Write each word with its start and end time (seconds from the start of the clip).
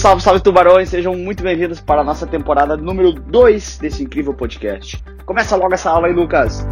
Salve, 0.00 0.22
salve 0.22 0.40
tubarões, 0.40 0.88
sejam 0.88 1.14
muito 1.14 1.42
bem-vindos 1.42 1.78
para 1.78 2.00
a 2.00 2.04
nossa 2.04 2.26
temporada 2.26 2.74
número 2.74 3.12
2 3.12 3.76
desse 3.76 4.02
incrível 4.02 4.32
podcast. 4.32 5.04
Começa 5.26 5.54
logo 5.56 5.74
essa 5.74 5.90
aula 5.90 6.06
aí, 6.06 6.14
Lucas. 6.14 6.66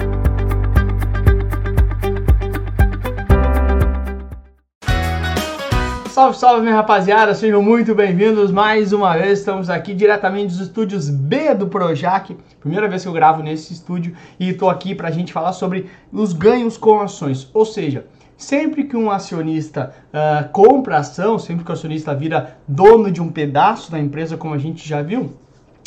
Salve, 6.08 6.38
salve, 6.38 6.62
minha 6.62 6.74
rapaziada, 6.74 7.34
sejam 7.34 7.62
muito 7.62 7.94
bem-vindos 7.94 8.50
mais 8.50 8.94
uma 8.94 9.12
vez. 9.12 9.40
Estamos 9.40 9.68
aqui 9.68 9.92
diretamente 9.94 10.54
dos 10.54 10.60
estúdios 10.60 11.10
B 11.10 11.54
do 11.54 11.68
Projac. 11.68 12.34
Primeira 12.60 12.88
vez 12.88 13.02
que 13.02 13.08
eu 13.08 13.12
gravo 13.12 13.42
nesse 13.42 13.74
estúdio 13.74 14.16
e 14.40 14.48
estou 14.48 14.70
aqui 14.70 14.94
para 14.94 15.08
a 15.08 15.12
gente 15.12 15.34
falar 15.34 15.52
sobre 15.52 15.90
os 16.10 16.32
ganhos 16.32 16.78
com 16.78 16.98
ações. 16.98 17.50
Ou 17.52 17.66
seja, 17.66 18.06
sempre 18.38 18.84
que 18.84 18.96
um 18.96 19.10
acionista 19.10 19.92
uh, 20.14 20.48
compra 20.50 20.98
ação, 20.98 21.38
sempre 21.38 21.64
que 21.64 21.70
o 21.70 21.74
acionista 21.74 22.14
vira 22.14 22.56
dono 22.66 23.10
de 23.10 23.20
um 23.20 23.30
pedaço 23.30 23.90
da 23.90 23.98
empresa, 23.98 24.36
como 24.36 24.54
a 24.54 24.58
gente 24.58 24.88
já 24.88 25.02
viu, 25.02 25.32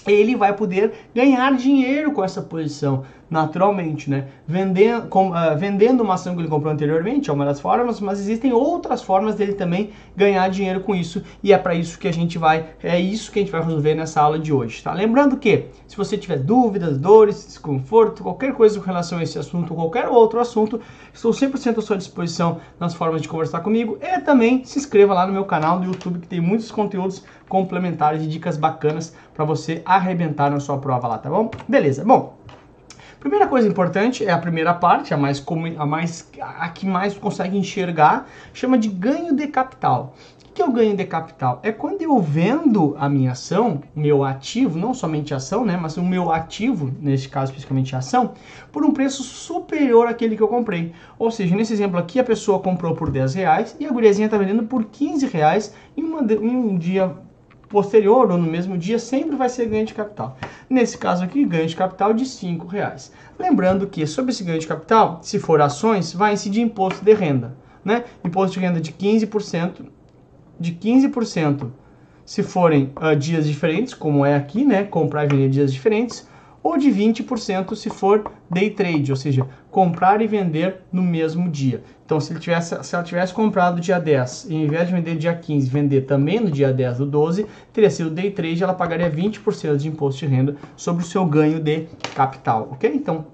ele 0.06 0.36
vai 0.36 0.54
poder 0.54 0.92
ganhar 1.16 1.56
dinheiro 1.56 2.12
com 2.12 2.24
essa 2.24 2.42
posição 2.42 3.06
naturalmente, 3.32 4.10
né? 4.10 4.28
Vendendo, 4.46 5.08
com, 5.08 5.30
uh, 5.30 5.58
vendendo 5.58 6.04
uma 6.04 6.16
ação 6.16 6.36
que 6.36 6.42
ele 6.42 6.50
comprou 6.50 6.72
anteriormente 6.72 7.30
é 7.30 7.34
uma 7.34 7.46
das 7.46 7.62
formas, 7.62 8.02
mas 8.02 8.20
existem 8.20 8.52
outras 8.52 9.02
formas 9.02 9.36
dele 9.36 9.54
também 9.54 9.92
ganhar 10.16 10.50
dinheiro 10.50 10.82
com 10.82 10.94
isso 10.94 11.24
e 11.42 11.54
é 11.54 11.58
para 11.58 11.74
isso 11.74 11.98
que 11.98 12.10
a 12.10 12.12
gente 12.12 12.38
vai, 12.38 12.66
é 12.84 13.00
isso 13.00 13.32
que 13.32 13.40
a 13.40 13.42
gente 13.42 13.52
vai 13.52 13.64
resolver 13.64 13.96
nessa 13.96 14.22
aula 14.22 14.38
de 14.38 14.52
hoje, 14.52 14.84
tá? 14.84 14.92
Lembrando 14.92 15.38
que 15.38 15.68
se 15.88 15.96
você 15.96 16.18
tiver 16.18 16.40
dúvidas, 16.40 16.98
dores, 16.98 17.46
desconforto, 17.46 18.22
qualquer 18.22 18.54
coisa 18.54 18.78
com 18.78 18.86
relação 18.86 19.20
a 19.20 19.24
esse 19.24 19.40
assunto 19.40 19.72
ou 19.72 19.78
qualquer 19.78 20.10
outro 20.10 20.38
assunto, 20.38 20.82
estou 21.14 21.32
100% 21.32 21.78
à 21.78 21.82
sua 21.82 21.98
disposição 21.98 22.60
nas 22.78 22.94
formas 22.94 23.22
de 23.22 23.30
conversar 23.30 23.62
comigo 23.62 23.98
e 24.02 24.20
também 24.20 24.66
se 24.66 24.78
inscreva 24.78 25.14
lá 25.14 25.26
no 25.26 25.32
meu 25.32 25.46
canal 25.46 25.80
do 25.80 25.86
YouTube 25.86 26.20
que 26.20 26.28
tem 26.28 26.42
muitos 26.42 26.70
conteúdos 26.70 27.24
complementares 27.48 28.24
e 28.24 28.28
dicas 28.28 28.58
bacanas 28.58 29.14
para 29.34 29.46
você 29.46 29.82
arrebentar 29.86 30.50
na 30.50 30.60
sua 30.60 30.78
prova 30.78 31.08
lá, 31.08 31.18
tá 31.18 31.30
bom? 31.30 31.50
Beleza. 31.68 32.04
Bom, 32.06 32.38
Primeira 33.22 33.46
coisa 33.46 33.68
importante 33.68 34.26
é 34.26 34.32
a 34.32 34.38
primeira 34.40 34.74
parte, 34.74 35.14
a 35.14 35.18
mais 35.18 35.46
a 35.78 35.86
mais 35.86 36.28
a 36.42 36.70
que 36.70 36.88
mais 36.88 37.16
consegue 37.16 37.56
enxergar, 37.56 38.28
chama 38.52 38.80
de 38.80 38.90
ganho 38.90 39.36
de 39.36 39.46
capital. 39.46 40.16
O 40.44 40.54
que 40.54 40.60
é 40.60 40.66
o 40.66 40.72
ganho 40.72 40.98
de 40.98 41.06
capital? 41.06 41.60
É 41.62 41.72
quando 41.72 42.02
eu 42.02 42.20
vendo 42.20 42.96
a 42.98 43.08
minha 43.08 43.34
ação, 43.34 43.84
meu 43.96 44.24
ativo, 44.24 44.76
não 44.80 44.92
somente 44.92 45.36
ação, 45.36 45.64
né, 45.64 45.78
mas 45.80 45.98
o 45.98 46.04
meu 46.04 46.32
ativo, 46.32 46.92
neste 47.00 47.30
caso 47.30 47.52
especificamente 47.52 47.96
ação, 47.96 48.34
por 48.72 48.84
um 48.84 48.92
preço 48.92 49.22
superior 49.22 50.08
àquele 50.08 50.36
que 50.36 50.42
eu 50.42 50.48
comprei. 50.48 50.92
Ou 51.20 51.30
seja, 51.30 51.56
nesse 51.56 51.74
exemplo 51.74 52.00
aqui, 52.00 52.20
a 52.20 52.24
pessoa 52.24 52.60
comprou 52.60 52.96
por 52.96 53.12
10 53.12 53.36
reais 53.36 53.76
e 53.80 53.86
a 53.86 53.92
guriazinha 53.92 54.26
está 54.26 54.38
vendendo 54.40 54.64
por 54.64 54.86
15 54.86 55.28
reais 55.28 55.76
em, 55.96 56.04
uma, 56.04 56.22
em 56.22 56.56
um 56.56 56.76
dia 56.76 57.16
posterior 57.72 58.30
ou 58.30 58.38
no 58.38 58.52
mesmo 58.52 58.78
dia 58.78 59.00
sempre 59.00 59.36
vai 59.36 59.50
ser 59.50 59.68
ganho 59.68 59.86
de 59.86 59.94
capital. 59.94 60.38
Nesse 60.70 60.98
caso 60.98 61.24
aqui, 61.24 61.46
ganho 61.46 61.68
de 61.68 61.76
capital 61.76 62.14
de 62.14 62.26
R$ 62.26 62.62
reais. 62.70 63.12
Lembrando 63.40 63.88
que 63.88 64.06
sobre 64.06 64.32
esse 64.32 64.44
ganho 64.44 64.60
de 64.60 64.68
capital, 64.68 65.20
se 65.24 65.40
for 65.40 65.62
ações, 65.62 66.14
vai 66.14 66.34
incidir 66.34 66.62
imposto 66.62 67.04
de 67.04 67.14
renda, 67.14 67.56
né? 67.84 68.04
Imposto 68.24 68.60
de 68.60 68.66
renda 68.66 68.80
de 68.80 68.92
15%, 68.92 69.86
de 70.60 70.72
15% 70.74 71.70
se 72.26 72.44
forem 72.44 72.94
uh, 73.02 73.16
dias 73.16 73.48
diferentes, 73.48 73.94
como 73.94 74.26
é 74.26 74.36
aqui, 74.36 74.64
né? 74.64 74.84
Comprar 74.84 75.26
e 75.26 75.28
vender 75.28 75.50
dias 75.50 75.74
diferentes, 75.74 76.28
ou 76.64 76.78
de 76.78 76.90
20% 76.90 77.76
se 77.76 77.90
for 77.90 78.32
day 78.50 78.70
trade, 78.70 79.12
ou 79.12 79.16
seja, 79.16 79.48
comprar 79.70 80.22
e 80.22 80.28
vender 80.28 80.82
no 80.92 81.02
mesmo 81.02 81.50
dia. 81.50 81.84
Então, 82.06 82.20
se, 82.20 82.34
ele 82.34 82.40
tivesse, 82.40 82.84
se 82.84 82.94
ela 82.94 83.04
tivesse 83.04 83.34
comprado 83.34 83.80
dia 83.80 84.00
10 84.00 84.48
e, 84.50 84.56
em 84.56 84.68
vez 84.68 84.88
de 84.88 84.94
vender 84.94 85.16
dia 85.16 85.34
15, 85.34 85.70
vender 85.70 86.02
também 86.02 86.40
no 86.40 86.52
dia 86.52 86.72
10 86.72 87.00
do 87.00 87.06
12, 87.06 87.46
teria 87.72 87.90
sido 87.90 88.10
day 88.10 88.32
trade, 88.32 88.64
ela 88.64 88.74
pagaria 88.74 89.10
20% 89.10 89.78
de 89.78 89.88
imposto 89.88 90.26
de 90.26 90.34
renda 90.34 90.56
sobre 90.76 91.04
o 91.04 91.06
seu 91.06 91.26
ganho 91.26 91.60
de 91.60 91.88
capital, 92.14 92.70
ok? 92.72 92.92
Então, 92.94 93.26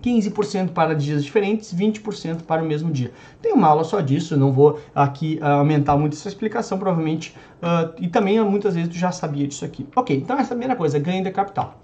15% 0.00 0.70
para 0.70 0.94
dias 0.94 1.22
diferentes, 1.22 1.74
20% 1.74 2.42
para 2.42 2.62
o 2.62 2.66
mesmo 2.66 2.90
dia. 2.90 3.12
Tem 3.40 3.52
uma 3.52 3.68
aula 3.68 3.84
só 3.84 4.00
disso, 4.00 4.36
não 4.36 4.52
vou 4.52 4.80
aqui 4.94 5.38
uh, 5.40 5.46
aumentar 5.46 5.96
muito 5.96 6.14
essa 6.14 6.28
explicação, 6.28 6.78
provavelmente, 6.78 7.34
uh, 7.62 7.92
e 7.98 8.08
também 8.08 8.42
muitas 8.42 8.74
vezes 8.74 8.88
tu 8.90 8.96
já 8.96 9.12
sabia 9.12 9.46
disso 9.46 9.64
aqui. 9.64 9.86
Ok, 9.94 10.16
então 10.16 10.38
essa 10.38 10.52
é 10.52 10.54
a 10.54 10.56
primeira 10.56 10.76
coisa, 10.76 10.98
ganho 10.98 11.22
de 11.22 11.30
capital. 11.30 11.78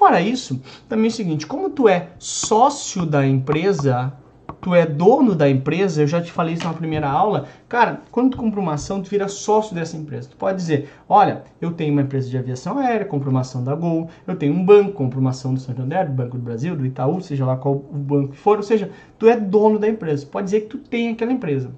Fora 0.00 0.18
isso, 0.22 0.62
também 0.88 1.04
é 1.04 1.08
o 1.08 1.14
seguinte, 1.14 1.46
como 1.46 1.68
tu 1.68 1.86
é 1.86 2.08
sócio 2.18 3.04
da 3.04 3.26
empresa, 3.26 4.10
tu 4.58 4.74
é 4.74 4.86
dono 4.86 5.34
da 5.34 5.46
empresa, 5.46 6.00
eu 6.00 6.06
já 6.06 6.22
te 6.22 6.32
falei 6.32 6.54
isso 6.54 6.64
na 6.64 6.72
primeira 6.72 7.06
aula, 7.06 7.48
cara, 7.68 8.00
quando 8.10 8.30
tu 8.30 8.38
compra 8.38 8.58
uma 8.58 8.72
ação, 8.72 9.02
tu 9.02 9.10
vira 9.10 9.28
sócio 9.28 9.74
dessa 9.74 9.98
empresa. 9.98 10.30
Tu 10.30 10.38
pode 10.38 10.56
dizer, 10.56 10.88
olha, 11.06 11.42
eu 11.60 11.72
tenho 11.72 11.92
uma 11.92 12.00
empresa 12.00 12.30
de 12.30 12.38
aviação 12.38 12.78
aérea, 12.78 13.04
compro 13.04 13.28
uma 13.28 13.40
ação 13.40 13.62
da 13.62 13.74
Gol, 13.74 14.08
eu 14.26 14.34
tenho 14.36 14.54
um 14.54 14.64
banco, 14.64 14.92
compro 14.92 15.20
uma 15.20 15.30
ação 15.30 15.52
do 15.52 15.60
Santander, 15.60 16.08
do 16.08 16.14
Banco 16.14 16.38
do 16.38 16.42
Brasil, 16.42 16.74
do 16.74 16.86
Itaú, 16.86 17.20
seja 17.20 17.44
lá 17.44 17.58
qual 17.58 17.74
o 17.74 17.98
banco 17.98 18.32
que 18.32 18.38
for, 18.38 18.56
ou 18.56 18.62
seja, 18.62 18.90
tu 19.18 19.28
é 19.28 19.36
dono 19.36 19.78
da 19.78 19.86
empresa. 19.86 20.24
Pode 20.24 20.46
dizer 20.46 20.62
que 20.62 20.68
tu 20.68 20.78
tem 20.78 21.10
aquela 21.10 21.30
empresa. 21.30 21.70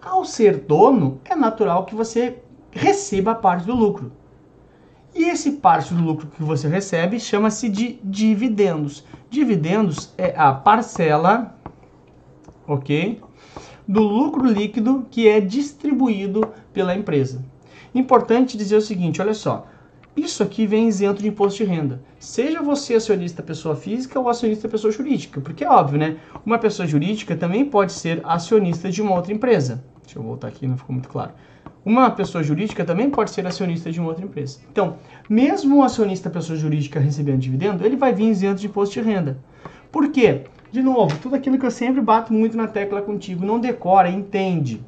Ao 0.00 0.24
ser 0.24 0.56
dono, 0.56 1.20
é 1.24 1.34
natural 1.34 1.84
que 1.84 1.96
você 1.96 2.38
receba 2.70 3.34
parte 3.34 3.66
do 3.66 3.74
lucro. 3.74 4.12
E 5.14 5.24
esse 5.24 5.52
parte 5.52 5.94
do 5.94 6.02
lucro 6.02 6.28
que 6.28 6.42
você 6.42 6.68
recebe 6.68 7.18
chama-se 7.18 7.68
de 7.68 7.98
dividendos. 8.04 9.04
Dividendos 9.30 10.12
é 10.16 10.34
a 10.36 10.52
parcela, 10.52 11.56
ok, 12.66 13.20
do 13.86 14.02
lucro 14.02 14.46
líquido 14.46 15.06
que 15.10 15.26
é 15.26 15.40
distribuído 15.40 16.52
pela 16.72 16.94
empresa. 16.94 17.44
Importante 17.94 18.56
dizer 18.56 18.76
o 18.76 18.82
seguinte, 18.82 19.20
olha 19.20 19.34
só, 19.34 19.66
isso 20.14 20.42
aqui 20.42 20.66
vem 20.66 20.88
isento 20.88 21.22
de 21.22 21.28
imposto 21.28 21.64
de 21.64 21.70
renda. 21.70 22.02
Seja 22.18 22.60
você 22.60 22.94
acionista 22.94 23.42
pessoa 23.42 23.74
física 23.76 24.18
ou 24.18 24.28
acionista 24.28 24.68
pessoa 24.68 24.92
jurídica, 24.92 25.40
porque 25.40 25.64
é 25.64 25.70
óbvio, 25.70 25.98
né? 25.98 26.16
Uma 26.44 26.58
pessoa 26.58 26.86
jurídica 26.86 27.36
também 27.36 27.64
pode 27.64 27.92
ser 27.92 28.20
acionista 28.24 28.90
de 28.90 29.00
uma 29.00 29.14
outra 29.14 29.32
empresa. 29.32 29.82
Deixa 30.02 30.18
eu 30.18 30.22
voltar 30.22 30.48
aqui, 30.48 30.66
não 30.66 30.76
ficou 30.76 30.92
muito 30.92 31.08
claro. 31.08 31.32
Uma 31.88 32.10
pessoa 32.10 32.44
jurídica 32.44 32.84
também 32.84 33.08
pode 33.08 33.30
ser 33.30 33.46
acionista 33.46 33.90
de 33.90 33.98
uma 33.98 34.10
outra 34.10 34.22
empresa. 34.22 34.58
Então, 34.70 34.96
mesmo 35.26 35.78
o 35.78 35.82
acionista 35.82 36.28
pessoa 36.28 36.58
jurídica 36.58 37.00
recebendo 37.00 37.38
dividendo, 37.38 37.82
ele 37.82 37.96
vai 37.96 38.12
vir 38.12 38.28
isento 38.28 38.60
de 38.60 38.66
imposto 38.66 38.92
de 38.92 39.00
renda. 39.00 39.38
Por 39.90 40.10
quê? 40.10 40.42
De 40.70 40.82
novo, 40.82 41.16
tudo 41.16 41.34
aquilo 41.34 41.58
que 41.58 41.64
eu 41.64 41.70
sempre 41.70 42.02
bato 42.02 42.30
muito 42.30 42.58
na 42.58 42.66
tecla 42.66 43.00
contigo, 43.00 43.42
não 43.42 43.58
decora, 43.58 44.10
entende. 44.10 44.84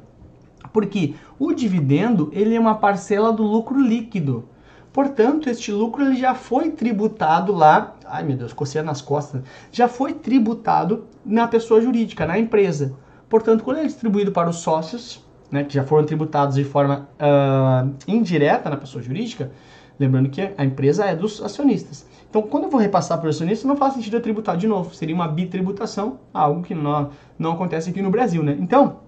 Porque 0.71 1.15
o 1.39 1.51
dividendo, 1.51 2.29
ele 2.33 2.53
é 2.53 2.59
uma 2.59 2.75
parcela 2.75 3.33
do 3.33 3.41
lucro 3.41 3.81
líquido. 3.81 4.47
Portanto, 4.93 5.49
este 5.49 5.71
lucro 5.71 6.05
ele 6.05 6.17
já 6.17 6.35
foi 6.35 6.69
tributado 6.69 7.51
lá, 7.51 7.95
ai 8.05 8.21
meu 8.23 8.37
Deus, 8.37 8.53
coceira 8.53 8.85
nas 8.85 9.01
costas, 9.01 9.41
já 9.71 9.87
foi 9.87 10.13
tributado 10.13 11.05
na 11.25 11.47
pessoa 11.47 11.81
jurídica, 11.81 12.27
na 12.27 12.37
empresa. 12.37 12.93
Portanto, 13.27 13.63
quando 13.63 13.77
ele 13.77 13.85
é 13.85 13.89
distribuído 13.89 14.31
para 14.31 14.51
os 14.51 14.57
sócios, 14.57 15.30
né, 15.51 15.63
que 15.63 15.73
já 15.73 15.83
foram 15.83 16.05
tributados 16.05 16.55
de 16.55 16.63
forma 16.63 17.09
uh, 17.19 17.93
indireta 18.07 18.69
na 18.69 18.77
pessoa 18.77 19.03
jurídica, 19.03 19.51
lembrando 19.99 20.29
que 20.29 20.49
a 20.57 20.63
empresa 20.63 21.05
é 21.05 21.15
dos 21.15 21.43
acionistas. 21.43 22.05
Então, 22.29 22.41
quando 22.41 22.63
eu 22.63 22.69
vou 22.69 22.79
repassar 22.79 23.17
para 23.17 23.27
o 23.27 23.29
acionista, 23.29 23.67
não 23.67 23.75
faz 23.75 23.93
sentido 23.93 24.15
eu 24.15 24.21
tributar 24.21 24.55
de 24.55 24.65
novo, 24.65 24.95
seria 24.95 25.13
uma 25.13 25.27
bitributação, 25.27 26.19
algo 26.33 26.63
que 26.63 26.73
não, 26.73 27.09
não 27.37 27.51
acontece 27.51 27.89
aqui 27.89 28.01
no 28.01 28.09
Brasil. 28.09 28.41
Né? 28.41 28.55
Então, 28.57 28.99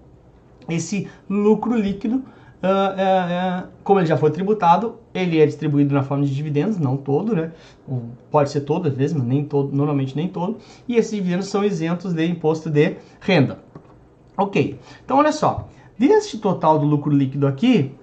esse 0.68 1.08
lucro 1.28 1.74
líquido, 1.74 2.16
uh, 2.16 2.20
uh, 2.20 3.68
como 3.82 3.98
ele 3.98 4.06
já 4.06 4.18
foi 4.18 4.30
tributado, 4.30 4.96
ele 5.14 5.40
é 5.40 5.46
distribuído 5.46 5.94
na 5.94 6.02
forma 6.02 6.26
de 6.26 6.34
dividendos, 6.34 6.78
não 6.78 6.98
todo, 6.98 7.34
né? 7.34 7.52
pode 8.30 8.50
ser 8.50 8.60
todo 8.60 8.88
às 8.88 8.94
vezes, 8.94 9.16
mas 9.16 9.26
nem 9.26 9.42
todo, 9.42 9.74
normalmente 9.74 10.14
nem 10.14 10.28
todo, 10.28 10.58
e 10.86 10.96
esses 10.96 11.12
dividendos 11.12 11.48
são 11.48 11.64
isentos 11.64 12.12
de 12.12 12.26
imposto 12.26 12.68
de 12.68 12.96
renda. 13.20 13.58
Ok, 14.36 14.78
então 15.04 15.18
olha 15.18 15.32
só, 15.32 15.68
Deste 15.98 16.38
total 16.38 16.78
do 16.78 16.86
lucro 16.86 17.12
líquido 17.12 17.46
aqui, 17.46 17.94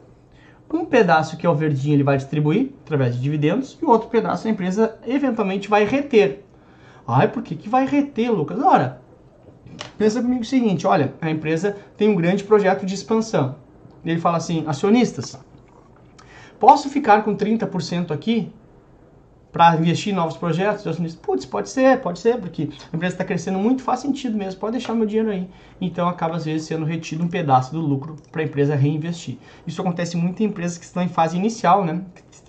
um 0.73 0.85
pedaço 0.85 1.35
que 1.35 1.45
é 1.45 1.49
o 1.49 1.55
verdinho 1.55 1.95
ele 1.95 2.03
vai 2.03 2.17
distribuir 2.17 2.71
através 2.85 3.15
de 3.15 3.21
dividendos 3.21 3.77
e 3.81 3.85
o 3.85 3.89
outro 3.89 4.09
pedaço 4.09 4.47
a 4.47 4.51
empresa 4.51 4.97
eventualmente 5.05 5.67
vai 5.67 5.83
reter. 5.83 6.45
Ai, 7.05 7.27
por 7.27 7.43
que, 7.43 7.55
que 7.55 7.67
vai 7.67 7.85
reter, 7.85 8.31
Lucas? 8.31 8.59
Ora, 8.59 9.01
pensa 9.97 10.21
comigo 10.21 10.41
o 10.41 10.45
seguinte, 10.45 10.87
olha, 10.87 11.13
a 11.21 11.29
empresa 11.29 11.75
tem 11.97 12.07
um 12.07 12.15
grande 12.15 12.43
projeto 12.43 12.85
de 12.85 12.95
expansão. 12.95 13.55
Ele 14.05 14.19
fala 14.19 14.37
assim, 14.37 14.63
acionistas, 14.65 15.37
posso 16.59 16.89
ficar 16.89 17.23
com 17.23 17.35
30% 17.35 18.11
aqui? 18.11 18.51
Para 19.51 19.75
investir 19.75 20.13
em 20.13 20.15
novos 20.15 20.37
projetos? 20.37 20.85
Eu 20.85 20.93
disse, 20.93 21.17
putz, 21.17 21.45
pode 21.45 21.69
ser, 21.69 21.99
pode 21.99 22.19
ser, 22.19 22.37
porque 22.37 22.69
a 22.91 22.95
empresa 22.95 23.15
está 23.15 23.25
crescendo 23.25 23.59
muito, 23.59 23.81
faz 23.81 23.99
sentido 23.99 24.37
mesmo, 24.37 24.59
pode 24.59 24.73
deixar 24.73 24.93
meu 24.93 25.05
dinheiro 25.05 25.29
aí. 25.29 25.47
Então 25.79 26.07
acaba 26.07 26.35
às 26.37 26.45
vezes 26.45 26.67
sendo 26.67 26.85
retido 26.85 27.23
um 27.23 27.27
pedaço 27.27 27.73
do 27.73 27.81
lucro 27.81 28.15
para 28.31 28.41
a 28.41 28.45
empresa 28.45 28.75
reinvestir. 28.75 29.37
Isso 29.67 29.81
acontece 29.81 30.15
muito 30.15 30.41
em 30.41 30.45
empresas 30.45 30.77
que 30.77 30.85
estão 30.85 31.03
em 31.03 31.09
fase 31.09 31.37
inicial, 31.37 31.83
né? 31.83 32.01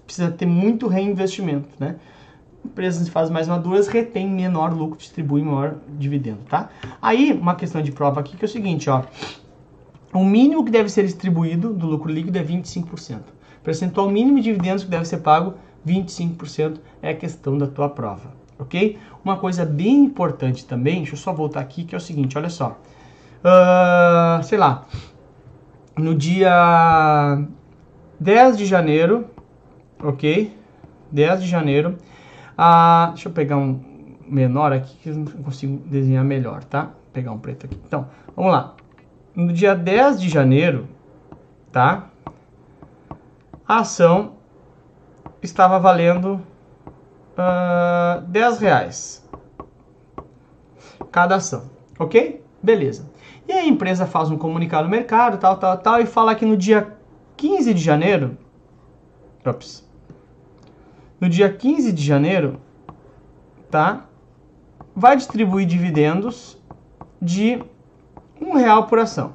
Precisa 0.06 0.31
ter 0.31 0.46
muito 0.46 0.87
reinvestimento, 0.87 1.69
né? 1.78 1.96
Empresas 2.64 3.08
em 3.08 3.10
fases 3.10 3.31
mais 3.31 3.48
maduras 3.48 3.88
retêm 3.88 4.28
menor 4.28 4.72
lucro, 4.72 4.96
distribuem 4.96 5.44
maior 5.44 5.76
dividendo, 5.98 6.38
tá? 6.48 6.70
Aí, 7.00 7.32
uma 7.32 7.56
questão 7.56 7.82
de 7.82 7.90
prova 7.90 8.20
aqui 8.20 8.37
que 8.37 8.44
é 8.44 8.46
o 8.46 8.48
seguinte, 8.48 8.88
ó. 8.88 9.02
O 10.14 10.25
mínimo 10.25 10.64
que 10.64 10.70
deve 10.70 10.88
ser 10.88 11.05
distribuído 11.05 11.72
do 11.72 11.87
lucro 11.87 12.12
líquido 12.12 12.38
é 12.38 12.44
25%. 12.44 13.20
Percentual 13.64 14.10
mínimo 14.10 14.37
de 14.37 14.44
dividendos 14.44 14.84
que 14.84 14.90
deve 14.90 15.06
ser 15.06 15.19
pago, 15.19 15.55
25% 15.87 16.79
é 17.00 17.11
a 17.11 17.17
questão 17.17 17.58
da 17.58 17.67
tua 17.67 17.88
prova, 17.88 18.32
ok? 18.58 18.99
Uma 19.25 19.37
coisa 19.37 19.64
bem 19.64 20.05
importante 20.05 20.64
também, 20.64 20.96
deixa 20.96 21.14
eu 21.14 21.19
só 21.19 21.32
voltar 21.32 21.61
aqui, 21.61 21.84
que 21.84 21.94
é 21.94 21.99
o 21.99 22.00
seguinte, 22.00 22.37
olha 22.38 22.50
só. 22.50 22.79
Uh, 23.44 24.43
sei 24.44 24.58
lá, 24.58 24.87
no 25.99 26.14
dia 26.14 27.44
10 28.19 28.56
de 28.58 28.67
janeiro, 28.67 29.26
ok? 30.02 30.56
10 31.11 31.43
de 31.43 31.49
janeiro, 31.49 31.99
deixa 33.12 33.29
eu 33.29 33.32
pegar 33.32 33.56
um 33.56 33.81
menor 34.26 34.73
aqui 34.73 34.96
que 35.02 35.08
eu 35.11 35.17
não 35.17 35.25
consigo 35.25 35.79
desenhar 35.87 36.25
melhor, 36.25 36.64
tá? 36.64 36.84
Vou 36.84 37.12
pegar 37.12 37.32
um 37.32 37.38
preto 37.38 37.67
aqui. 37.67 37.79
Então, 37.87 38.08
vamos 38.34 38.52
lá. 38.52 38.75
No 39.34 39.52
dia 39.52 39.75
10 39.75 40.20
de 40.20 40.29
janeiro, 40.29 40.88
tá? 41.70 42.08
A 43.67 43.81
ação 43.81 44.34
estava 45.43 45.79
valendo 45.79 46.41
uh, 47.37 48.23
10 48.29 48.59
reais 48.59 49.29
cada 51.11 51.37
ação, 51.37 51.71
ok? 51.99 52.43
Beleza. 52.62 53.11
E 53.47 53.53
a 53.53 53.67
empresa 53.67 54.06
faz 54.06 54.31
um 54.31 54.39
comunicado 54.39 54.85
no 54.85 54.91
mercado, 54.91 55.39
tal, 55.39 55.56
tal, 55.59 55.77
tal, 55.77 56.00
e 56.00 56.06
fala 56.06 56.35
que 56.35 56.47
no 56.47 56.56
dia 56.56 56.97
15 57.37 57.75
de 57.75 57.81
janeiro, 57.81 58.39
ops, 59.44 59.87
no 61.21 61.29
dia 61.29 61.53
15 61.53 61.93
de 61.93 62.03
janeiro, 62.03 62.61
tá? 63.71 64.06
Vai 64.94 65.17
distribuir 65.17 65.67
dividendos 65.67 66.59
de 67.21 67.62
um 68.41 68.55
real 68.55 68.87
por 68.87 68.99
ação. 68.99 69.35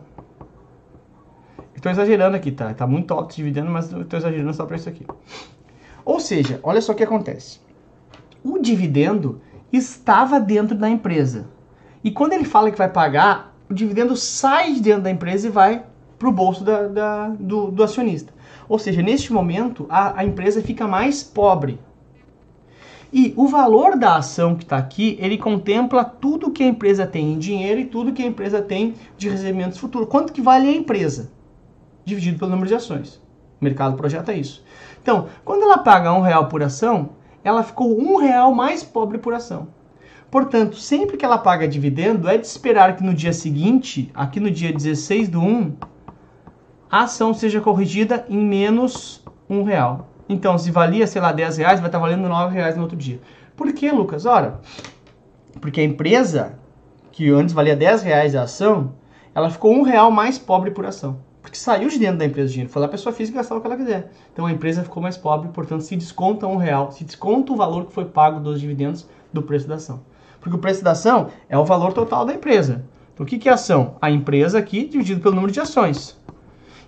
Estou 1.76 1.92
exagerando 1.92 2.36
aqui, 2.36 2.52
tá? 2.52 2.74
Tá 2.74 2.88
muito 2.88 3.14
alto 3.14 3.32
o 3.32 3.36
dividendo, 3.36 3.70
mas 3.70 3.92
estou 3.92 4.18
exagerando 4.18 4.54
só 4.54 4.66
para 4.66 4.78
isso 4.78 4.90
aqui. 4.90 5.06
Ou 6.08 6.22
seja, 6.22 6.58
olha 6.64 6.80
só 6.80 6.94
o 6.94 6.96
que 6.96 7.04
acontece. 7.04 7.60
O 8.42 8.58
dividendo 8.60 9.42
estava 9.74 10.40
dentro 10.40 10.74
da 10.74 10.90
empresa. 10.90 11.50
E 12.02 12.10
quando 12.10 12.32
ele 12.32 12.46
fala 12.46 12.72
que 12.72 12.78
vai 12.78 12.88
pagar, 12.88 13.54
o 13.70 13.74
dividendo 13.74 14.16
sai 14.16 14.72
de 14.72 14.80
dentro 14.80 15.02
da 15.02 15.12
empresa 15.12 15.48
e 15.48 15.52
vai 15.52 15.84
para 16.18 16.30
o 16.30 16.32
bolso 16.32 16.64
da, 16.64 16.88
da, 16.88 17.28
do, 17.28 17.70
do, 17.72 17.84
acionista. 17.84 18.34
Ou 18.70 18.80
seja, 18.80 19.02
neste 19.02 19.34
momento, 19.34 19.86
a, 19.90 20.22
a 20.22 20.24
empresa 20.24 20.62
fica 20.62 20.88
mais 20.88 21.24
pobre. 21.24 21.78
E 23.12 23.34
o 23.36 23.46
valor 23.46 23.98
da 23.98 24.16
ação 24.16 24.56
que 24.56 24.64
está 24.64 24.78
aqui, 24.78 25.18
ele 25.20 25.38
contempla 25.38 26.06
tudo 26.06 26.52
que 26.52 26.64
a 26.64 26.68
empresa 26.68 27.06
tem 27.06 27.34
em 27.34 27.38
dinheiro 27.38 27.82
e 27.82 27.86
tudo 27.86 28.14
que 28.14 28.24
a 28.24 28.28
empresa 28.28 28.62
tem 28.62 28.96
de 29.18 29.28
recebimentos 29.28 29.78
futuros. 29.78 30.08
Quanto 30.08 30.32
que 30.32 30.42
vale 30.42 30.70
a 30.70 30.74
empresa? 30.74 31.30
Dividido 32.06 32.40
pelo 32.40 32.52
número 32.52 32.70
de 32.70 32.76
ações. 32.76 33.27
O 33.60 33.64
mercado 33.64 33.96
projeta 33.98 34.34
isso. 34.34 34.64
Então, 35.02 35.28
quando 35.44 35.64
ela 35.64 35.80
paga 35.80 36.14
um 36.14 36.22
real 36.22 36.48
por 36.48 36.62
ação, 36.62 37.10
ela 37.44 37.64
ficou 37.64 38.00
um 38.00 38.18
real 38.18 38.54
mais 38.54 38.84
pobre 38.84 39.18
por 39.18 39.34
ação. 39.34 39.68
Portanto, 40.30 40.76
sempre 40.76 41.18
que 41.18 41.26
ela 41.26 41.38
paga 41.38 41.68
dividendo, 41.68 42.28
é 42.28 42.38
de 42.38 42.46
esperar 42.46 42.96
que 42.96 43.04
no 43.04 43.14
dia 43.14 43.34
seguinte, 43.34 44.12
aqui 44.14 44.40
no 44.40 44.52
dia 44.52 44.72
16 44.72 45.30
do 45.30 45.40
1, 45.40 45.74
a 46.92 47.04
ação 47.04 47.34
seja 47.34 47.62
corrigida 47.62 48.26
em 48.30 48.38
menos 48.38 49.24
um 49.50 49.64
real. 49.64 50.10
Então, 50.30 50.58
se 50.58 50.70
valia, 50.70 51.08
sei 51.08 51.22
lá, 51.22 51.32
10 51.32 51.58
reais, 51.58 51.80
vai 51.80 51.88
estar 51.88 52.00
valendo 52.00 52.28
9 52.28 52.54
reais 52.54 52.76
no 52.76 52.84
outro 52.84 52.98
dia. 52.98 53.20
Por 53.56 53.72
que, 53.74 53.90
Lucas? 53.90 54.26
Ora, 54.26 54.60
porque 55.62 55.80
a 55.80 55.84
empresa, 55.86 56.60
que 57.12 57.30
antes 57.32 57.54
valia 57.54 57.76
10 57.76 58.04
reais 58.04 58.36
a 58.36 58.44
ação, 58.44 58.94
ela 59.34 59.50
ficou 59.50 59.74
um 59.74 59.84
real 59.84 60.12
mais 60.12 60.38
pobre 60.38 60.72
por 60.72 60.86
ação 60.86 61.27
porque 61.48 61.58
saiu 61.58 61.88
de 61.88 61.98
dentro 61.98 62.18
da 62.18 62.26
empresa 62.26 62.50
o 62.50 62.52
dinheiro. 62.52 62.70
Foi 62.70 62.82
lá 62.82 62.88
a 62.88 62.92
pessoa 62.92 63.16
física 63.16 63.38
gastar 63.38 63.56
o 63.56 63.62
que 63.62 63.68
ela 63.68 63.78
quiser. 63.78 64.12
Então 64.34 64.46
a 64.46 64.52
empresa 64.52 64.84
ficou 64.84 65.02
mais 65.02 65.16
pobre, 65.16 65.48
portanto 65.48 65.80
se 65.80 65.96
desconta 65.96 66.46
um 66.46 66.58
real, 66.58 66.92
se 66.92 67.06
desconta 67.06 67.54
o 67.54 67.56
valor 67.56 67.86
que 67.86 67.94
foi 67.94 68.04
pago 68.04 68.42
dos 68.42 68.60
dividendos 68.60 69.08
do 69.32 69.42
preço 69.42 69.66
da 69.66 69.76
ação. 69.76 70.02
Porque 70.42 70.58
o 70.58 70.60
preço 70.60 70.84
da 70.84 70.92
ação 70.92 71.30
é 71.48 71.58
o 71.58 71.64
valor 71.64 71.94
total 71.94 72.26
da 72.26 72.34
empresa. 72.34 72.84
Então 73.14 73.26
o 73.26 73.28
que, 73.28 73.38
que 73.38 73.48
é 73.48 73.54
ação? 73.54 73.96
A 74.02 74.12
empresa 74.12 74.60
aqui 74.60 74.86
dividido 74.90 75.22
pelo 75.22 75.36
número 75.36 75.54
de 75.54 75.62
ações. 75.62 76.20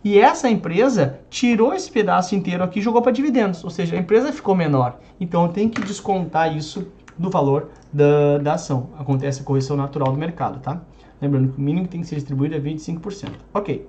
E 0.04 0.20
essa 0.20 0.50
empresa 0.50 1.22
tirou 1.30 1.74
esse 1.74 1.90
pedaço 1.90 2.36
inteiro 2.36 2.62
aqui 2.62 2.80
e 2.80 2.82
jogou 2.82 3.02
para 3.02 3.14
dividendos. 3.14 3.64
Ou 3.64 3.70
seja, 3.70 3.96
a 3.96 4.00
empresa 4.00 4.34
ficou 4.34 4.56
menor. 4.56 5.00
Então 5.22 5.48
tenho 5.48 5.70
que 5.70 5.82
descontar 5.82 6.56
isso 6.56 6.86
do 7.18 7.30
valor 7.30 7.70
da, 7.94 8.40
da 8.40 8.54
ação. 8.56 8.90
Acontece 9.00 9.42
a 9.42 9.46
correção 9.46 9.78
natural 9.78 10.12
do 10.12 10.18
mercado, 10.18 10.60
tá? 10.60 10.82
Lembrando 11.22 11.54
que 11.54 11.58
o 11.58 11.62
mínimo 11.62 11.86
que 11.86 11.92
tem 11.92 12.02
que 12.02 12.08
ser 12.08 12.16
distribuído 12.16 12.56
é 12.56 12.60
25%. 12.60 13.32
Ok. 13.54 13.88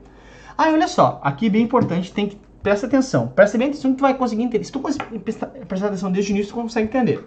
Ah, 0.57 0.71
olha 0.71 0.89
só, 0.89 1.21
aqui 1.23 1.49
bem 1.49 1.63
importante, 1.63 2.13
tem 2.13 2.29
que 2.29 2.39
presta 2.63 2.87
atenção. 2.87 3.29
Presta 3.29 3.59
bem 3.59 3.69
atenção 3.69 3.93
que 3.93 3.99
tu 3.99 4.03
vai 4.03 4.15
conseguir 4.15 4.43
entender. 4.43 4.65
Se 4.65 4.73
tu 4.73 4.81
prestar 4.81 5.87
atenção 5.87 6.13
desde 6.13 6.33
o 6.33 6.35
início, 6.35 6.53
tu 6.53 6.61
consegue 6.61 6.89
entender. 6.89 7.27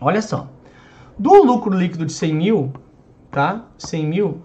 Olha 0.00 0.22
só. 0.22 0.48
Do 1.18 1.42
lucro 1.42 1.74
líquido 1.74 2.06
de 2.06 2.12
100 2.12 2.34
mil, 2.34 2.72
tá? 3.30 3.66
100 3.78 4.06
mil, 4.06 4.42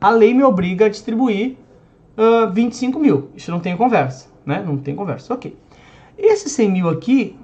a 0.00 0.10
lei 0.10 0.32
me 0.32 0.42
obriga 0.42 0.86
a 0.86 0.88
distribuir 0.88 1.56
uh, 2.16 2.50
25 2.50 2.98
mil. 2.98 3.30
Isso 3.36 3.50
não 3.50 3.60
tem 3.60 3.76
conversa, 3.76 4.28
né? 4.44 4.62
Não 4.66 4.78
tem 4.78 4.94
conversa, 4.94 5.34
ok. 5.34 5.56
Esse 6.16 6.48
100 6.48 6.70
mil 6.70 6.88
aqui 6.88 7.36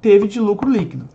teve 0.00 0.28
de 0.28 0.40
lucro 0.40 0.70
líquido. 0.70 1.08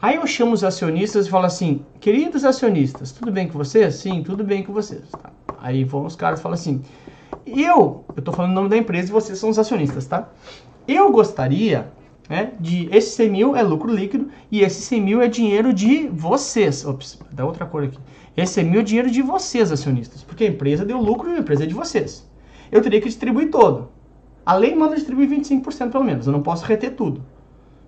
Aí 0.00 0.16
eu 0.16 0.26
chamo 0.26 0.52
os 0.52 0.64
acionistas 0.64 1.26
e 1.26 1.30
falo 1.30 1.46
assim, 1.46 1.84
queridos 2.00 2.44
acionistas, 2.44 3.12
tudo 3.12 3.30
bem 3.30 3.48
com 3.48 3.56
vocês? 3.56 3.94
Sim, 3.94 4.22
tudo 4.22 4.42
bem 4.42 4.62
com 4.62 4.72
vocês. 4.72 5.02
Tá. 5.10 5.31
Aí 5.62 5.84
vão 5.84 6.04
os 6.04 6.16
caras 6.16 6.40
e 6.40 6.42
falam 6.42 6.54
assim, 6.54 6.82
eu, 7.46 8.04
eu 8.16 8.22
tô 8.22 8.32
falando 8.32 8.50
o 8.50 8.54
nome 8.54 8.68
da 8.68 8.76
empresa 8.76 9.08
e 9.08 9.12
vocês 9.12 9.38
são 9.38 9.48
os 9.48 9.58
acionistas, 9.58 10.06
tá? 10.06 10.28
Eu 10.88 11.12
gostaria 11.12 11.92
né, 12.28 12.52
de. 12.58 12.88
Esse 12.90 13.10
100 13.12 13.30
mil 13.30 13.56
é 13.56 13.62
lucro 13.62 13.94
líquido 13.94 14.28
e 14.50 14.62
esse 14.62 14.82
100 14.82 15.00
mil 15.00 15.22
é 15.22 15.28
dinheiro 15.28 15.72
de 15.72 16.08
vocês. 16.08 16.84
Ops, 16.84 17.20
dá 17.30 17.44
outra 17.44 17.64
cor 17.64 17.84
aqui. 17.84 17.98
Esse 18.36 18.54
100 18.54 18.64
mil 18.64 18.80
é 18.80 18.82
dinheiro 18.82 19.10
de 19.10 19.22
vocês, 19.22 19.70
acionistas. 19.70 20.24
Porque 20.24 20.42
a 20.42 20.48
empresa 20.48 20.84
deu 20.84 21.00
lucro 21.00 21.30
e 21.30 21.36
a 21.36 21.38
empresa 21.38 21.62
é 21.62 21.66
de 21.66 21.74
vocês. 21.74 22.28
Eu 22.70 22.82
teria 22.82 23.00
que 23.00 23.08
distribuir 23.08 23.48
todo. 23.48 23.88
A 24.44 24.54
lei 24.54 24.74
manda 24.74 24.96
distribuir 24.96 25.28
25% 25.30 25.92
pelo 25.92 26.02
menos. 26.02 26.26
Eu 26.26 26.32
não 26.32 26.42
posso 26.42 26.64
reter 26.64 26.96
tudo. 26.96 27.22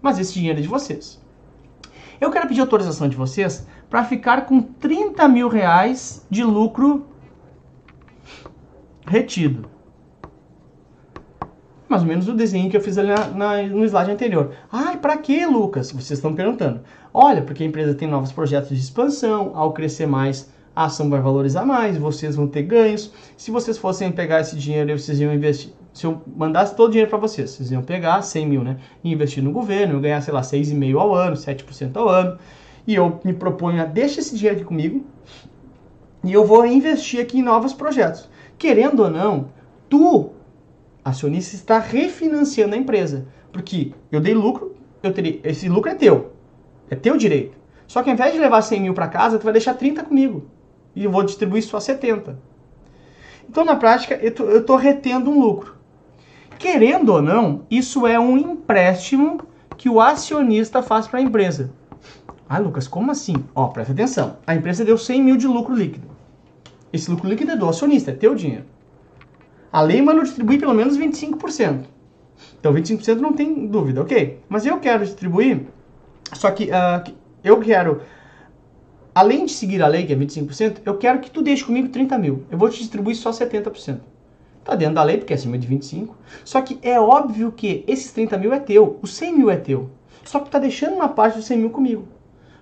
Mas 0.01 0.21
esse 0.21 0.35
dinheiro 0.35 0.61
é 0.61 0.63
de 0.63 0.69
vocês. 0.69 1.21
Eu 2.21 2.31
quero 2.31 2.47
pedir 2.47 2.61
autorização 2.61 3.09
de 3.09 3.17
vocês 3.17 3.67
para 3.91 4.05
ficar 4.05 4.47
com 4.47 4.63
30 4.63 5.27
mil 5.27 5.49
reais 5.49 6.25
de 6.31 6.45
lucro 6.45 7.07
retido. 9.07 9.69
Mais 11.89 12.03
ou 12.03 12.09
menos 12.09 12.27
o 12.29 12.35
desenho 12.35 12.71
que 12.71 12.77
eu 12.77 12.81
fiz 12.81 12.99
ali 12.99 13.09
na, 13.09 13.29
na, 13.29 13.63
no 13.63 13.85
slide 13.85 14.11
anterior. 14.11 14.53
Ai, 14.73 14.97
para 14.97 15.17
que, 15.17 15.45
Lucas? 15.47 15.93
Vocês 15.93 16.19
estão 16.19 16.35
perguntando. 16.35 16.81
Olha, 17.13 17.43
porque 17.43 17.63
a 17.63 17.67
empresa 17.67 17.95
tem 17.95 18.09
novos 18.09 18.33
projetos 18.33 18.71
de 18.71 18.77
expansão, 18.77 19.53
ao 19.55 19.73
crescer 19.73 20.07
mais, 20.07 20.51
a 20.75 20.87
ação 20.87 21.09
vai 21.09 21.21
valorizar 21.21 21.65
mais, 21.65 21.97
vocês 21.97 22.35
vão 22.35 22.49
ter 22.49 22.63
ganhos. 22.63 23.13
Se 23.37 23.51
vocês 23.51 23.79
fossem 23.79 24.11
pegar 24.11 24.41
esse 24.41 24.57
dinheiro 24.57 24.91
e 24.91 24.99
vocês 24.99 25.21
iam 25.21 25.33
investir, 25.33 25.73
se 25.93 26.07
eu 26.07 26.21
mandasse 26.37 26.75
todo 26.75 26.89
o 26.89 26.91
dinheiro 26.91 27.09
para 27.09 27.19
vocês, 27.19 27.51
vocês 27.51 27.71
iam 27.71 27.83
pegar 27.83 28.23
100 28.23 28.47
mil, 28.49 28.65
né? 28.65 28.79
E 29.05 29.13
investir 29.13 29.43
no 29.43 29.53
governo, 29.53 29.95
eu 29.95 30.01
ganhar, 30.01 30.21
sei 30.21 30.35
lá, 30.35 30.41
6,5% 30.41 30.97
ao 30.99 31.15
ano, 31.15 31.37
7% 31.37 31.97
ao 31.97 32.09
ano. 32.09 32.39
E 32.87 32.97
eu 32.97 33.21
me 33.25 33.33
proponho 33.33 33.81
a 33.81 33.85
deixa 33.85 34.19
esse 34.19 34.35
dinheiro 34.35 34.57
aqui 34.57 34.65
comigo 34.65 35.05
e 36.25 36.33
eu 36.33 36.45
vou 36.45 36.67
investir 36.67 37.21
aqui 37.21 37.39
em 37.39 37.43
novos 37.43 37.73
projetos. 37.73 38.29
Querendo 38.65 39.01
ou 39.01 39.11
não, 39.11 39.51
tu, 39.91 40.31
acionista, 41.05 41.55
está 41.55 41.79
refinanciando 41.79 42.75
a 42.75 42.79
empresa. 42.79 43.27
Porque 43.53 43.93
eu 44.11 44.23
dei 44.23 44.33
lucro, 44.33 44.75
eu 45.03 45.13
teria, 45.13 45.39
esse 45.45 45.69
lucro 45.69 45.91
é 45.91 45.95
teu. 45.95 46.33
É 46.89 46.97
teu 46.97 47.15
direito. 47.19 47.59
Só 47.87 48.03
que 48.03 48.09
ao 48.09 48.15
invés 48.15 48.33
de 48.33 48.39
levar 48.39 48.63
100 48.63 48.81
mil 48.81 48.95
para 48.95 49.07
casa, 49.07 49.39
tu 49.39 49.45
vai 49.45 49.53
deixar 49.53 49.75
30 49.75 50.05
comigo. 50.05 50.47
E 50.97 51.05
eu 51.05 51.11
vou 51.11 51.23
distribuir 51.23 51.63
só 51.63 51.79
70. 51.79 52.39
Então, 53.47 53.67
na 53.67 53.77
prática, 53.77 54.15
eu 54.15 54.61
estou 54.61 54.77
retendo 54.77 55.31
um 55.31 55.39
lucro. 55.39 55.75
Querendo 56.59 57.11
ou 57.11 57.21
não, 57.21 57.67
isso 57.71 58.07
é 58.07 58.19
um 58.19 58.39
empréstimo 58.39 59.43
que 59.77 59.91
o 59.91 60.01
acionista 60.01 60.83
faz 60.83 61.07
para 61.07 61.19
a 61.19 61.23
empresa. 61.23 61.71
Ah, 62.49 62.57
Lucas, 62.57 62.89
como 62.89 63.11
assim? 63.11 63.35
Ó, 63.55 63.67
presta 63.67 63.93
atenção. 63.93 64.39
A 64.47 64.55
empresa 64.55 64.87
deu 64.87 64.97
100 64.97 65.23
mil 65.23 65.37
de 65.37 65.47
lucro 65.47 65.75
líquido. 65.75 66.14
Esse 66.95 67.11
lucro 67.11 67.29
líquido 67.29 67.51
é 67.51 67.57
do 67.57 67.69
acionista, 67.69 68.13
é 68.13 68.15
teu 68.15 68.37
dinheiro. 68.37 68.67
A 69.73 69.81
lei 69.81 70.01
manda 70.01 70.23
distribuir 70.23 70.61
pelo 70.61 70.73
menos 70.73 70.97
25%. 70.97 71.87
Então 72.61 72.73
25% 72.73 73.17
não 73.17 73.33
tem 73.33 73.67
dúvida, 73.67 74.01
ok? 74.01 74.39
Mas 74.49 74.65
eu 74.65 74.79
quero 74.79 75.05
distribuir, 75.05 75.63
só 76.35 76.53
que 76.53 76.67
uh, 76.67 77.13
eu 77.43 77.59
quero, 77.59 78.01
além 79.13 79.45
de 79.45 79.51
seguir 79.51 79.83
a 79.83 79.89
lei, 79.89 80.07
que 80.07 80.13
é 80.13 80.17
25%, 80.17 80.83
eu 80.85 80.97
quero 80.97 81.19
que 81.19 81.33
tu 81.33 81.43
deixe 81.43 81.65
comigo 81.65 81.89
30 81.89 82.17
mil. 82.17 82.45
Eu 82.49 82.57
vou 82.57 82.71
te 82.71 82.79
distribuir 82.79 83.17
só 83.17 83.31
70%. 83.31 83.99
Tá 84.63 84.77
dentro 84.77 84.95
da 84.95 85.03
lei, 85.03 85.19
porque 85.19 85.33
é 85.33 85.37
acima 85.37 85.59
de 85.59 85.67
25. 85.67 86.17
Só 86.45 86.63
que 86.63 86.79
é 86.81 87.01
óbvio 87.01 87.51
que 87.51 87.83
esses 87.89 88.13
30 88.13 88.39
mil 88.39 88.53
é 88.53 88.61
teu, 88.61 89.01
os 89.03 89.13
100 89.17 89.37
mil 89.37 89.51
é 89.51 89.57
teu. 89.57 89.91
Só 90.25 90.39
que 90.39 90.45
tu 90.45 90.53
tá 90.53 90.61
deixando 90.61 90.95
uma 90.95 91.09
parte 91.09 91.39
dos 91.39 91.47
100 91.47 91.59
mil 91.59 91.71
comigo. 91.71 92.07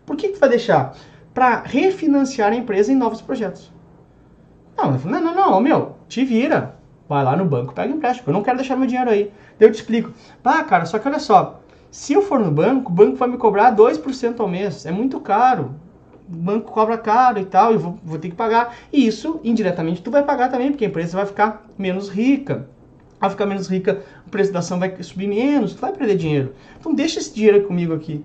Por 0.06 0.16
que, 0.16 0.28
que 0.28 0.34
tu 0.34 0.40
vai 0.40 0.48
deixar? 0.48 0.96
Para 1.34 1.60
refinanciar 1.60 2.50
a 2.50 2.56
empresa 2.56 2.90
em 2.90 2.96
novos 2.96 3.20
projetos. 3.20 3.71
Não, 4.76 4.92
não, 4.92 5.20
não, 5.20 5.34
não, 5.34 5.60
meu, 5.60 5.96
te 6.08 6.24
vira. 6.24 6.76
Vai 7.08 7.24
lá 7.24 7.36
no 7.36 7.44
banco, 7.44 7.74
pega 7.74 7.92
empréstimo. 7.92 8.30
Eu 8.30 8.32
não 8.32 8.42
quero 8.42 8.56
deixar 8.56 8.76
meu 8.76 8.86
dinheiro 8.86 9.10
aí. 9.10 9.30
Daí 9.58 9.68
eu 9.68 9.72
te 9.72 9.76
explico. 9.76 10.12
Ah, 10.44 10.64
cara, 10.64 10.86
só 10.86 10.98
que 10.98 11.08
olha 11.08 11.18
só. 11.18 11.60
Se 11.90 12.14
eu 12.14 12.22
for 12.22 12.40
no 12.40 12.50
banco, 12.50 12.90
o 12.90 12.94
banco 12.94 13.16
vai 13.16 13.28
me 13.28 13.36
cobrar 13.36 13.76
2% 13.76 14.40
ao 14.40 14.48
mês. 14.48 14.86
É 14.86 14.90
muito 14.90 15.20
caro. 15.20 15.74
O 16.26 16.34
banco 16.34 16.72
cobra 16.72 16.96
caro 16.96 17.38
e 17.38 17.44
tal, 17.44 17.72
eu 17.72 17.78
vou, 17.78 17.98
vou 18.02 18.18
ter 18.18 18.30
que 18.30 18.34
pagar. 18.34 18.74
E 18.90 19.06
isso, 19.06 19.40
indiretamente, 19.44 20.00
tu 20.00 20.10
vai 20.10 20.22
pagar 20.22 20.48
também, 20.50 20.70
porque 20.70 20.86
a 20.86 20.88
empresa 20.88 21.16
vai 21.16 21.26
ficar 21.26 21.66
menos 21.76 22.08
rica. 22.08 22.66
Vai 23.20 23.28
ficar 23.30 23.46
menos 23.46 23.68
rica, 23.68 24.02
o 24.26 24.30
preço 24.30 24.52
da 24.52 24.60
ação 24.60 24.78
vai 24.80 25.00
subir 25.02 25.28
menos, 25.28 25.74
tu 25.74 25.80
vai 25.80 25.92
perder 25.92 26.16
dinheiro. 26.16 26.54
Então 26.80 26.94
deixa 26.94 27.20
esse 27.20 27.34
dinheiro 27.34 27.62
comigo 27.64 27.92
aqui. 27.92 28.24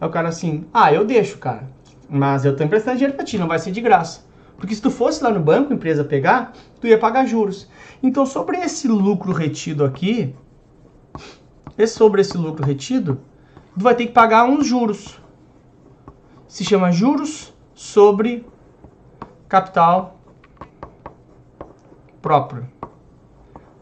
Aí 0.00 0.06
o 0.06 0.10
cara 0.10 0.28
assim, 0.28 0.66
ah, 0.72 0.92
eu 0.92 1.04
deixo, 1.04 1.38
cara. 1.38 1.68
Mas 2.08 2.44
eu 2.44 2.54
tô 2.54 2.62
emprestando 2.62 2.98
dinheiro 2.98 3.16
pra 3.16 3.24
ti, 3.24 3.38
não 3.38 3.48
vai 3.48 3.58
ser 3.58 3.72
de 3.72 3.80
graça. 3.80 4.20
Porque 4.58 4.74
se 4.74 4.80
tu 4.80 4.90
fosse 4.90 5.22
lá 5.22 5.30
no 5.30 5.40
banco, 5.40 5.72
a 5.72 5.76
empresa 5.76 6.04
pegar, 6.04 6.52
tu 6.80 6.86
ia 6.86 6.98
pagar 6.98 7.26
juros. 7.26 7.68
Então, 8.02 8.24
sobre 8.24 8.58
esse 8.58 8.88
lucro 8.88 9.32
retido 9.32 9.84
aqui, 9.84 10.34
sobre 11.86 12.22
esse 12.22 12.36
lucro 12.38 12.64
retido, 12.64 13.20
tu 13.74 13.82
vai 13.82 13.94
ter 13.94 14.06
que 14.06 14.12
pagar 14.12 14.44
uns 14.44 14.66
juros. 14.66 15.20
Se 16.48 16.64
chama 16.64 16.90
juros 16.90 17.52
sobre 17.74 18.46
capital 19.48 20.18
próprio. 22.22 22.66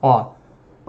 Ó, 0.03 0.33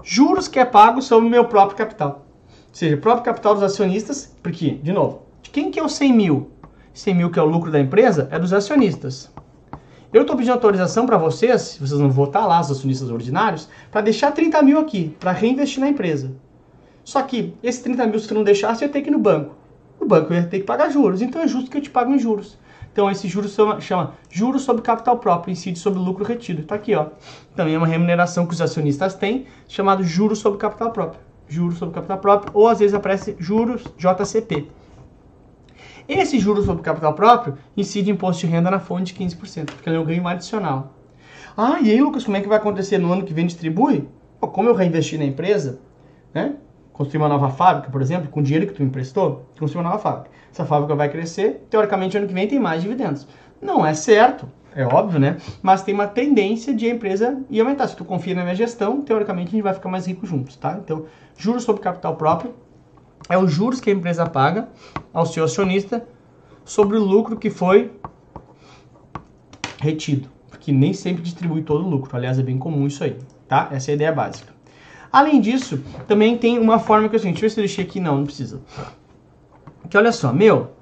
juros 0.02 0.48
que 0.48 0.58
é 0.58 0.64
pago 0.64 1.00
sobre 1.00 1.26
o 1.26 1.30
meu 1.30 1.46
próprio 1.46 1.78
capital. 1.78 2.26
Ou 2.48 2.74
seja, 2.74 2.96
o 2.96 3.00
próprio 3.00 3.24
capital 3.24 3.54
dos 3.54 3.62
acionistas, 3.62 4.36
porque, 4.42 4.72
de 4.72 4.92
novo, 4.92 5.22
de 5.42 5.50
quem 5.50 5.70
que 5.70 5.78
é 5.78 5.82
o 5.82 5.88
100 5.88 6.12
mil? 6.12 6.50
100 6.92 7.14
mil 7.14 7.30
que 7.30 7.38
é 7.38 7.42
o 7.42 7.46
lucro 7.46 7.70
da 7.70 7.80
empresa 7.80 8.28
é 8.30 8.38
dos 8.38 8.52
acionistas. 8.52 9.32
Eu 10.16 10.22
estou 10.22 10.34
pedindo 10.34 10.54
autorização 10.54 11.04
para 11.04 11.18
vocês, 11.18 11.60
se 11.60 11.78
vocês 11.78 12.00
não 12.00 12.10
votar 12.10 12.48
lá, 12.48 12.58
os 12.58 12.70
acionistas 12.70 13.10
ordinários, 13.10 13.68
para 13.90 14.00
deixar 14.00 14.32
30 14.32 14.62
mil 14.62 14.78
aqui, 14.78 15.14
para 15.20 15.30
reinvestir 15.30 15.78
na 15.78 15.90
empresa. 15.90 16.32
Só 17.04 17.20
que 17.20 17.52
esses 17.62 17.82
30 17.82 18.06
mil, 18.06 18.18
se 18.18 18.26
tu 18.26 18.32
não 18.32 18.42
deixasse, 18.42 18.82
eu 18.82 18.86
ia 18.86 18.92
ter 18.94 19.02
que 19.02 19.10
ir 19.10 19.12
no 19.12 19.18
banco. 19.18 19.54
O 20.00 20.06
banco 20.06 20.32
ia 20.32 20.42
ter 20.44 20.60
que 20.60 20.64
pagar 20.64 20.88
juros, 20.88 21.20
então 21.20 21.42
é 21.42 21.46
justo 21.46 21.70
que 21.70 21.76
eu 21.76 21.82
te 21.82 21.90
pague 21.90 22.14
em 22.14 22.18
juros. 22.18 22.56
Então 22.90 23.10
esse 23.10 23.28
juros 23.28 23.52
chama, 23.52 23.78
chama 23.78 24.14
juros 24.30 24.62
sobre 24.62 24.80
capital 24.80 25.18
próprio, 25.18 25.52
incide 25.52 25.78
sobre 25.78 25.98
lucro 25.98 26.24
retido. 26.24 26.62
Está 26.62 26.76
aqui, 26.76 26.94
ó. 26.94 27.08
Também 27.54 27.74
é 27.74 27.76
uma 27.76 27.86
remuneração 27.86 28.46
que 28.46 28.54
os 28.54 28.62
acionistas 28.62 29.14
têm, 29.14 29.44
chamado 29.68 30.02
juros 30.02 30.38
sobre 30.38 30.58
capital 30.58 30.92
próprio. 30.92 31.20
Juros 31.46 31.76
sobre 31.76 31.94
capital 31.94 32.16
próprio, 32.16 32.52
ou 32.54 32.68
às 32.68 32.78
vezes 32.78 32.94
aparece 32.94 33.36
juros 33.38 33.84
JCP. 33.98 34.66
Esse 36.08 36.38
juros 36.38 36.64
sobre 36.64 36.82
capital 36.82 37.14
próprio 37.14 37.58
incide 37.76 38.10
imposto 38.10 38.46
de 38.46 38.52
renda 38.52 38.70
na 38.70 38.78
fonte 38.78 39.12
de 39.12 39.24
15%, 39.24 39.66
porque 39.66 39.88
ele 39.88 39.96
é 39.96 40.00
um 40.00 40.04
ganho 40.04 40.26
adicional. 40.26 40.94
Ah, 41.56 41.78
e 41.80 41.90
aí, 41.90 42.00
Lucas, 42.00 42.24
como 42.24 42.36
é 42.36 42.40
que 42.40 42.48
vai 42.48 42.58
acontecer 42.58 42.98
no 42.98 43.12
ano 43.12 43.24
que 43.24 43.32
vem 43.32 43.46
distribui? 43.46 44.08
Pô, 44.38 44.48
como 44.48 44.68
eu 44.68 44.74
reinvesti 44.74 45.18
na 45.18 45.24
empresa, 45.24 45.80
né? 46.32 46.54
Construir 46.92 47.18
uma 47.18 47.28
nova 47.28 47.50
fábrica, 47.50 47.90
por 47.90 48.00
exemplo, 48.00 48.28
com 48.28 48.40
o 48.40 48.42
dinheiro 48.42 48.66
que 48.66 48.74
tu 48.74 48.82
emprestou, 48.82 49.46
construir 49.58 49.82
uma 49.82 49.90
nova 49.90 50.02
fábrica. 50.02 50.30
Essa 50.52 50.64
fábrica 50.64 50.94
vai 50.94 51.08
crescer, 51.08 51.66
teoricamente, 51.68 52.16
ano 52.16 52.26
que 52.26 52.34
vem 52.34 52.46
tem 52.46 52.58
mais 52.58 52.82
dividendos. 52.82 53.26
Não 53.60 53.84
é 53.84 53.94
certo, 53.94 54.46
é 54.74 54.84
óbvio, 54.84 55.18
né? 55.18 55.38
Mas 55.62 55.82
tem 55.82 55.94
uma 55.94 56.06
tendência 56.06 56.74
de 56.74 56.86
a 56.86 56.90
empresa 56.90 57.42
ir 57.48 57.60
aumentar. 57.60 57.88
Se 57.88 57.96
tu 57.96 58.04
confia 58.04 58.34
na 58.34 58.42
minha 58.42 58.54
gestão, 58.54 59.00
teoricamente 59.00 59.48
a 59.48 59.52
gente 59.52 59.62
vai 59.62 59.72
ficar 59.72 59.88
mais 59.88 60.06
rico 60.06 60.26
juntos, 60.26 60.56
tá? 60.56 60.78
Então, 60.84 61.06
juros 61.36 61.64
sobre 61.64 61.80
capital 61.80 62.14
próprio 62.16 62.54
é 63.28 63.36
os 63.36 63.52
juros 63.52 63.80
que 63.80 63.90
a 63.90 63.92
empresa 63.92 64.26
paga 64.26 64.68
ao 65.12 65.26
seu 65.26 65.44
acionista 65.44 66.06
sobre 66.64 66.96
o 66.96 67.04
lucro 67.04 67.36
que 67.36 67.50
foi 67.50 67.92
retido, 69.80 70.28
porque 70.48 70.72
nem 70.72 70.92
sempre 70.92 71.22
distribui 71.22 71.62
todo 71.62 71.84
o 71.84 71.88
lucro. 71.88 72.14
Aliás, 72.16 72.38
é 72.38 72.42
bem 72.42 72.58
comum 72.58 72.86
isso 72.86 73.02
aí, 73.04 73.16
tá? 73.48 73.68
Essa 73.70 73.90
é 73.90 73.92
a 73.92 73.94
ideia 73.94 74.12
básica. 74.12 74.52
Além 75.12 75.40
disso, 75.40 75.82
também 76.06 76.36
tem 76.36 76.58
uma 76.58 76.78
forma 76.78 77.08
que 77.08 77.14
eu 77.14 77.20
assim, 77.20 77.30
deixa 77.30 77.46
eu 77.46 77.48
ver 77.48 77.54
se 77.54 77.60
eu 77.60 77.64
deixei 77.64 77.84
aqui, 77.84 78.00
não, 78.00 78.18
não 78.18 78.24
precisa. 78.24 78.60
Que 79.88 79.96
olha 79.96 80.12
só, 80.12 80.32
meu, 80.32 80.72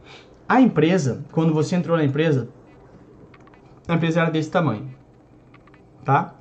a 0.49 0.61
empresa, 0.61 1.25
quando 1.31 1.53
você 1.53 1.77
entrou 1.77 1.97
na 1.97 2.05
empresa, 2.05 2.49
a 3.87 3.95
empresa 3.95 4.23
era 4.23 4.31
desse 4.31 4.51
tamanho, 4.51 4.89
tá? 6.05 6.35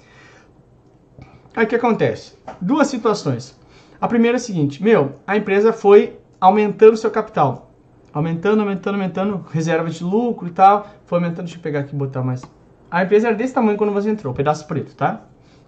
Aí 1.55 1.65
o 1.65 1.67
que 1.67 1.75
acontece? 1.75 2.35
Duas 2.59 2.87
situações. 2.87 3.57
A 4.03 4.07
primeira 4.09 4.35
é 4.35 4.37
a 4.37 4.39
seguinte, 4.39 4.83
meu, 4.83 5.13
a 5.25 5.37
empresa 5.37 5.71
foi 5.71 6.19
aumentando 6.37 6.97
seu 6.97 7.09
capital. 7.09 7.71
Aumentando, 8.11 8.59
aumentando, 8.59 8.95
aumentando, 8.95 9.45
reserva 9.49 9.89
de 9.89 10.03
lucro 10.03 10.45
e 10.45 10.51
tal. 10.51 10.87
Foi 11.05 11.19
aumentando, 11.19 11.45
deixa 11.45 11.57
eu 11.57 11.61
pegar 11.61 11.79
aqui 11.79 11.95
e 11.95 11.97
botar 11.97 12.21
mais. 12.21 12.43
A 12.91 13.01
empresa 13.01 13.27
era 13.27 13.35
desse 13.37 13.53
tamanho 13.53 13.77
quando 13.77 13.93
você 13.93 14.09
entrou, 14.09 14.33
pedaço 14.33 14.67
preto, 14.67 14.93
tá? 14.93 15.21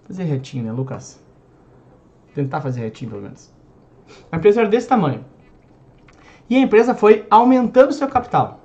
Fazer 0.06 0.24
retinho, 0.24 0.64
né, 0.64 0.70
Lucas? 0.70 1.18
Tentar 2.34 2.60
fazer 2.60 2.82
retinho, 2.82 3.10
pelo 3.10 3.22
menos. 3.22 3.50
A 4.30 4.36
empresa 4.36 4.60
era 4.60 4.68
desse 4.68 4.86
tamanho. 4.86 5.24
E 6.50 6.56
a 6.56 6.60
empresa 6.60 6.94
foi 6.94 7.24
aumentando 7.30 7.90
seu 7.90 8.06
capital. 8.06 8.60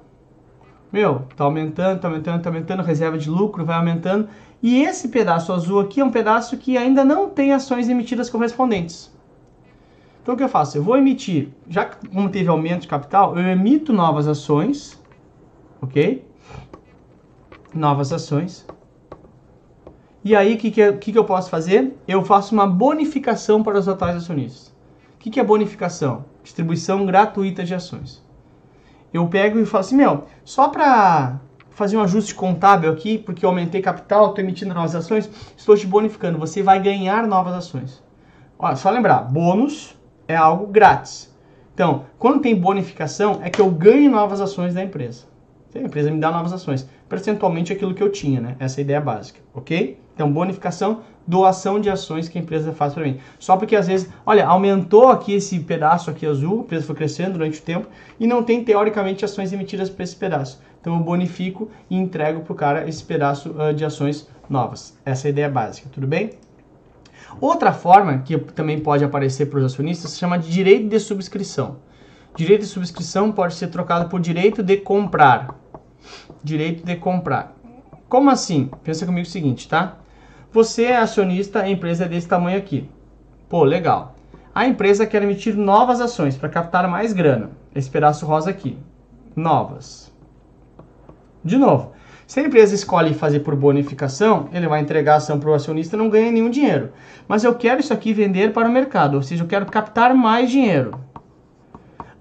Meu, 0.92 1.28
tá 1.38 1.46
aumentando, 1.46 2.02
tá 2.02 2.10
aumentando, 2.10 2.42
tá 2.44 2.50
aumentando, 2.50 2.84
reserva 2.84 3.18
de 3.18 3.30
lucro 3.30 3.64
vai 3.64 3.78
aumentando. 3.78 4.28
E 4.62 4.84
esse 4.84 5.08
pedaço 5.08 5.54
azul 5.54 5.80
aqui 5.80 6.02
é 6.02 6.04
um 6.04 6.12
pedaço 6.12 6.58
que 6.58 6.78
ainda 6.78 7.06
não 7.06 7.30
tem 7.30 7.54
ações 7.54 7.88
emitidas 7.88 8.30
correspondentes. 8.30 9.11
Então 10.22 10.36
o 10.36 10.38
que 10.38 10.44
eu 10.44 10.50
faço? 10.50 10.78
Eu 10.78 10.84
vou 10.84 10.98
emitir, 10.98 11.50
já 11.68 11.86
que 11.86 12.08
como 12.08 12.30
teve 12.30 12.48
aumento 12.48 12.82
de 12.82 12.88
capital, 12.88 13.38
eu 13.38 13.48
emito 13.48 13.92
novas 13.92 14.28
ações, 14.28 15.02
ok? 15.82 16.24
Novas 17.74 18.14
ações. 18.14 18.66
E 20.24 20.36
aí 20.36 20.54
o 20.54 20.58
que, 20.58 20.70
que, 20.70 20.94
que, 20.94 21.12
que 21.12 21.18
eu 21.18 21.26
posso 21.26 21.50
fazer? 21.50 21.98
Eu 22.08 22.24
faço 22.24 22.54
uma 22.54 22.68
bonificação 22.68 23.64
para 23.64 23.80
os 23.80 23.88
atuais 23.88 24.16
acionistas. 24.16 24.68
O 25.16 25.18
que, 25.18 25.32
que 25.32 25.40
é 25.40 25.44
bonificação? 25.44 26.26
Distribuição 26.44 27.06
gratuita 27.06 27.64
de 27.64 27.74
ações. 27.74 28.24
Eu 29.12 29.28
pego 29.28 29.60
e 29.60 29.66
falo 29.66 29.82
assim, 29.82 29.96
meu, 29.96 30.26
só 30.46 30.70
para 30.70 31.40
fazer 31.72 31.98
um 31.98 32.02
ajuste 32.02 32.36
contábil 32.36 32.92
aqui, 32.92 33.18
porque 33.18 33.44
eu 33.44 33.50
aumentei 33.50 33.82
capital, 33.82 34.30
estou 34.30 34.44
emitindo 34.44 34.74
novas 34.74 34.96
ações, 34.96 35.30
estou 35.58 35.76
te 35.76 35.88
bonificando. 35.88 36.38
Você 36.38 36.62
vai 36.62 36.80
ganhar 36.80 37.26
novas 37.26 37.56
ações. 37.56 38.04
Olha, 38.60 38.76
só 38.76 38.92
lembrar, 38.92 39.22
bônus 39.22 40.00
é 40.28 40.36
algo 40.36 40.68
grátis. 40.68 41.32
Então, 41.74 42.06
quando 42.20 42.42
tem 42.42 42.56
bonificação, 42.56 43.40
é 43.44 43.50
que 43.50 43.60
eu 43.60 43.70
ganho 43.70 44.12
novas 44.12 44.42
ações 44.42 44.74
da 44.74 44.84
empresa. 44.84 45.24
A 45.74 45.80
empresa 45.80 46.12
me 46.12 46.20
dá 46.20 46.32
novas 46.32 46.52
ações. 46.52 46.88
Percentualmente 47.08 47.72
aquilo 47.72 47.94
que 47.94 48.04
eu 48.04 48.12
tinha, 48.12 48.42
né? 48.42 48.56
Essa 48.60 48.80
é 48.80 48.82
a 48.82 48.84
ideia 48.84 49.02
básica, 49.02 49.40
ok? 49.54 49.98
Então, 50.14 50.32
bonificação, 50.32 51.02
doação 51.26 51.80
de 51.80 51.90
ações 51.90 52.28
que 52.28 52.38
a 52.38 52.42
empresa 52.42 52.74
faz 52.74 52.94
para 52.94 53.04
mim. 53.04 53.20
Só 53.40 53.56
porque 53.56 53.76
às 53.76 53.88
vezes, 53.88 54.10
olha, 54.26 54.46
aumentou 54.46 55.10
aqui 55.10 55.34
esse 55.34 55.58
pedaço 55.60 56.10
aqui 56.10 56.26
azul, 56.26 56.60
a 56.60 56.64
empresa 56.64 56.86
foi 56.86 56.96
crescendo 56.96 57.34
durante 57.34 57.60
o 57.60 57.64
tempo 57.64 57.88
e 58.20 58.28
não 58.28 58.44
tem 58.44 58.64
teoricamente 58.64 59.24
ações 59.24 59.54
emitidas 59.54 59.90
para 59.90 60.04
esse 60.04 60.16
pedaço. 60.16 60.62
Então, 60.80 60.96
eu 60.96 61.04
bonifico 61.04 61.70
e 61.90 61.96
entrego 61.96 62.42
para 62.42 62.54
o 62.54 62.56
cara 62.56 62.88
esse 62.88 63.04
pedaço 63.04 63.52
uh, 63.52 63.74
de 63.74 63.86
ações 63.86 64.28
novas. 64.50 64.98
Essa 65.06 65.28
é 65.28 65.30
a 65.30 65.32
ideia 65.32 65.50
básica, 65.50 65.90
tudo 65.92 66.08
bem? 66.08 66.32
Outra 67.40 67.72
forma 67.72 68.20
que 68.20 68.38
também 68.38 68.80
pode 68.80 69.04
aparecer 69.04 69.48
para 69.48 69.60
os 69.60 69.66
acionistas 69.66 70.12
se 70.12 70.20
chama 70.20 70.38
de 70.38 70.50
direito 70.50 70.90
de 70.90 71.00
subscrição. 71.00 71.78
Direito 72.36 72.62
de 72.62 72.68
subscrição 72.68 73.32
pode 73.32 73.56
ser 73.56 73.68
trocado 73.68 74.10
por 74.10 74.20
direito 74.20 74.64
de 74.64 74.78
comprar. 74.78 75.56
Direito 76.44 76.86
de 76.86 76.96
comprar. 76.96 77.56
Como 78.08 78.30
assim? 78.30 78.70
Pensa 78.84 79.06
comigo 79.06 79.28
o 79.28 79.32
seguinte, 79.32 79.68
tá? 79.68 79.98
Você 80.52 80.86
é 80.86 80.98
acionista, 80.98 81.62
a 81.62 81.70
empresa 81.70 82.06
é 82.06 82.08
desse 82.08 82.28
tamanho 82.28 82.58
aqui. 82.58 82.90
Pô, 83.48 83.64
legal. 83.64 84.16
A 84.54 84.68
empresa 84.68 85.06
quer 85.06 85.24
emitir 85.24 85.56
novas 85.56 86.02
ações 86.02 86.38
para 86.38 86.50
captar 86.50 86.88
mais 86.90 87.14
grana. 87.14 87.52
Esse 87.74 87.90
pedaço 87.90 88.26
rosa 88.26 88.50
aqui. 88.50 88.78
Novas. 89.34 90.12
De 91.44 91.58
novo, 91.58 91.94
se 92.32 92.40
a 92.40 92.44
empresa 92.44 92.74
escolhe 92.74 93.14
fazer 93.14 93.42
por 93.42 93.58
bonificação, 93.58 94.48
ele 94.54 94.66
vai 94.66 94.80
entregar 94.80 95.16
a 95.16 95.18
ação 95.18 95.38
para 95.38 95.50
o 95.50 95.54
acionista 95.54 95.98
não 95.98 96.10
ganha 96.10 96.32
nenhum 96.32 96.50
dinheiro. 96.50 96.94
Mas 97.28 97.44
eu 97.44 97.54
quero 97.54 97.82
isso 97.82 97.92
aqui 97.92 98.14
vender 98.14 98.54
para 98.54 98.70
o 98.70 98.72
mercado, 98.72 99.16
ou 99.16 99.22
seja, 99.22 99.44
eu 99.44 99.48
quero 99.50 99.66
captar 99.66 100.16
mais 100.16 100.50
dinheiro. 100.50 100.98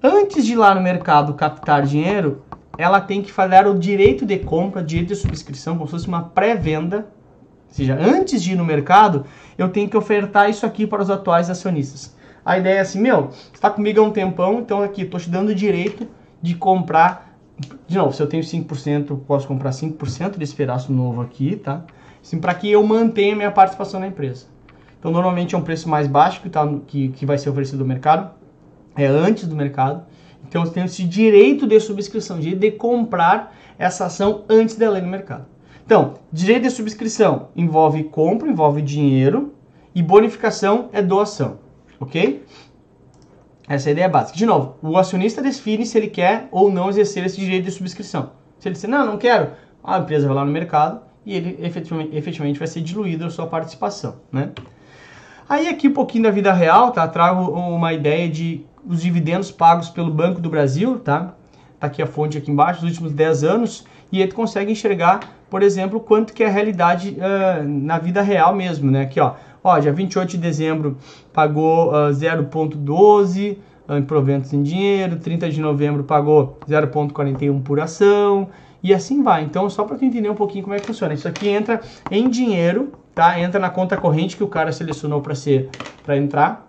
Antes 0.02 0.44
de 0.44 0.54
ir 0.54 0.56
lá 0.56 0.74
no 0.74 0.80
mercado 0.80 1.32
captar 1.34 1.86
dinheiro, 1.86 2.42
ela 2.76 3.00
tem 3.00 3.22
que 3.22 3.30
fazer 3.30 3.68
o 3.68 3.78
direito 3.78 4.26
de 4.26 4.36
compra, 4.40 4.82
direito 4.82 5.10
de 5.10 5.14
subscrição, 5.14 5.74
como 5.74 5.86
se 5.86 5.92
fosse 5.92 6.08
uma 6.08 6.24
pré-venda. 6.24 7.06
Ou 7.68 7.74
seja, 7.74 7.96
antes 7.96 8.42
de 8.42 8.54
ir 8.54 8.56
no 8.56 8.64
mercado, 8.64 9.24
eu 9.56 9.68
tenho 9.68 9.88
que 9.88 9.96
ofertar 9.96 10.50
isso 10.50 10.66
aqui 10.66 10.88
para 10.88 11.00
os 11.00 11.08
atuais 11.08 11.48
acionistas. 11.48 12.16
A 12.44 12.58
ideia 12.58 12.78
é 12.78 12.80
assim, 12.80 13.00
meu, 13.00 13.30
está 13.54 13.70
comigo 13.70 14.00
há 14.00 14.02
um 14.02 14.10
tempão, 14.10 14.58
então 14.58 14.82
aqui, 14.82 15.02
estou 15.02 15.20
te 15.20 15.30
dando 15.30 15.50
o 15.50 15.54
direito 15.54 16.08
de 16.42 16.56
comprar 16.56 17.29
de 17.86 17.96
novo, 17.96 18.12
se 18.12 18.22
eu 18.22 18.26
tenho 18.26 18.42
5%, 18.42 19.10
eu 19.10 19.16
posso 19.18 19.46
comprar 19.46 19.70
5% 19.70 20.36
desse 20.36 20.54
pedaço 20.54 20.92
novo 20.92 21.20
aqui, 21.20 21.56
tá? 21.56 21.84
Assim, 22.22 22.38
para 22.38 22.54
que 22.54 22.70
eu 22.70 22.82
mantenha 22.86 23.34
minha 23.34 23.50
participação 23.50 24.00
na 24.00 24.06
empresa. 24.06 24.46
Então, 24.98 25.10
normalmente 25.10 25.54
é 25.54 25.58
um 25.58 25.62
preço 25.62 25.88
mais 25.88 26.06
baixo 26.06 26.40
que, 26.40 26.50
tá, 26.50 26.66
que, 26.86 27.08
que 27.08 27.24
vai 27.24 27.38
ser 27.38 27.50
oferecido 27.50 27.80
no 27.80 27.86
mercado, 27.86 28.30
é 28.96 29.06
antes 29.06 29.46
do 29.46 29.56
mercado. 29.56 30.04
Então, 30.46 30.64
eu 30.64 30.70
tenho 30.70 30.86
esse 30.86 31.04
direito 31.04 31.66
de 31.66 31.80
subscrição, 31.80 32.38
direito 32.38 32.60
de 32.60 32.70
comprar 32.72 33.56
essa 33.78 34.06
ação 34.06 34.44
antes 34.48 34.76
dela 34.76 34.98
ir 34.98 35.02
no 35.02 35.08
mercado. 35.08 35.46
Então, 35.84 36.14
direito 36.32 36.62
de 36.64 36.70
subscrição 36.70 37.48
envolve 37.56 38.04
compra, 38.04 38.48
envolve 38.48 38.82
dinheiro, 38.82 39.54
e 39.94 40.02
bonificação 40.02 40.88
é 40.92 41.02
doação, 41.02 41.58
ok? 41.98 42.44
Essa 43.70 43.88
é 43.88 43.90
a 43.90 43.92
ideia 43.92 44.08
básica. 44.08 44.36
De 44.36 44.44
novo, 44.44 44.74
o 44.82 44.98
acionista 44.98 45.40
define 45.40 45.86
se 45.86 45.96
ele 45.96 46.08
quer 46.08 46.48
ou 46.50 46.72
não 46.72 46.88
exercer 46.88 47.24
esse 47.24 47.38
direito 47.38 47.66
de 47.66 47.70
subscrição. 47.70 48.32
Se 48.58 48.66
ele 48.66 48.72
disser, 48.72 48.90
não, 48.90 49.06
não 49.06 49.16
quero, 49.16 49.52
a 49.84 49.96
empresa 50.00 50.26
vai 50.26 50.34
lá 50.34 50.44
no 50.44 50.50
mercado 50.50 51.00
e 51.24 51.36
ele 51.36 51.56
efetivamente, 51.64 52.16
efetivamente 52.16 52.58
vai 52.58 52.66
ser 52.66 52.80
diluída 52.80 53.26
a 53.26 53.30
sua 53.30 53.46
participação, 53.46 54.16
né? 54.32 54.50
Aí 55.48 55.68
aqui 55.68 55.86
um 55.86 55.92
pouquinho 55.92 56.24
da 56.24 56.32
vida 56.32 56.52
real, 56.52 56.90
tá? 56.90 57.06
Trago 57.06 57.48
uma 57.48 57.92
ideia 57.92 58.28
de 58.28 58.66
os 58.84 59.00
dividendos 59.00 59.52
pagos 59.52 59.88
pelo 59.88 60.10
Banco 60.10 60.40
do 60.40 60.50
Brasil, 60.50 60.98
tá? 60.98 61.36
Tá 61.78 61.86
aqui 61.86 62.02
a 62.02 62.08
fonte 62.08 62.36
aqui 62.36 62.50
embaixo, 62.50 62.80
dos 62.80 62.90
últimos 62.90 63.12
10 63.12 63.44
anos, 63.44 63.84
e 64.10 64.20
ele 64.20 64.32
consegue 64.32 64.72
enxergar, 64.72 65.20
por 65.48 65.62
exemplo, 65.62 66.00
quanto 66.00 66.32
que 66.32 66.42
é 66.42 66.48
a 66.48 66.50
realidade 66.50 67.16
uh, 67.16 67.62
na 67.62 68.00
vida 68.00 68.20
real 68.20 68.52
mesmo, 68.52 68.90
né? 68.90 69.02
Aqui, 69.02 69.20
ó, 69.20 69.34
ó, 69.62 69.78
dia 69.78 69.92
28 69.92 70.30
de 70.30 70.38
dezembro 70.38 70.96
pagou 71.32 71.90
uh, 71.90 72.10
0,12 72.10 73.58
uh, 73.88 73.96
em 73.96 74.02
proventos 74.02 74.52
em 74.52 74.62
dinheiro, 74.62 75.16
30 75.16 75.50
de 75.50 75.60
novembro 75.60 76.04
pagou 76.04 76.58
0,41 76.68 77.62
por 77.62 77.80
ação, 77.80 78.48
e 78.82 78.94
assim 78.94 79.22
vai. 79.22 79.44
Então, 79.44 79.68
só 79.68 79.84
para 79.84 79.96
tu 79.96 80.04
entender 80.04 80.30
um 80.30 80.34
pouquinho 80.34 80.64
como 80.64 80.74
é 80.74 80.80
que 80.80 80.86
funciona. 80.86 81.12
Isso 81.12 81.28
aqui 81.28 81.48
entra 81.48 81.80
em 82.10 82.28
dinheiro, 82.28 82.92
tá? 83.14 83.38
Entra 83.38 83.60
na 83.60 83.70
conta 83.70 83.96
corrente 83.96 84.36
que 84.36 84.44
o 84.44 84.48
cara 84.48 84.72
selecionou 84.72 85.20
para 85.20 85.34
ser 85.34 85.68
para 86.02 86.16
entrar. 86.16 86.66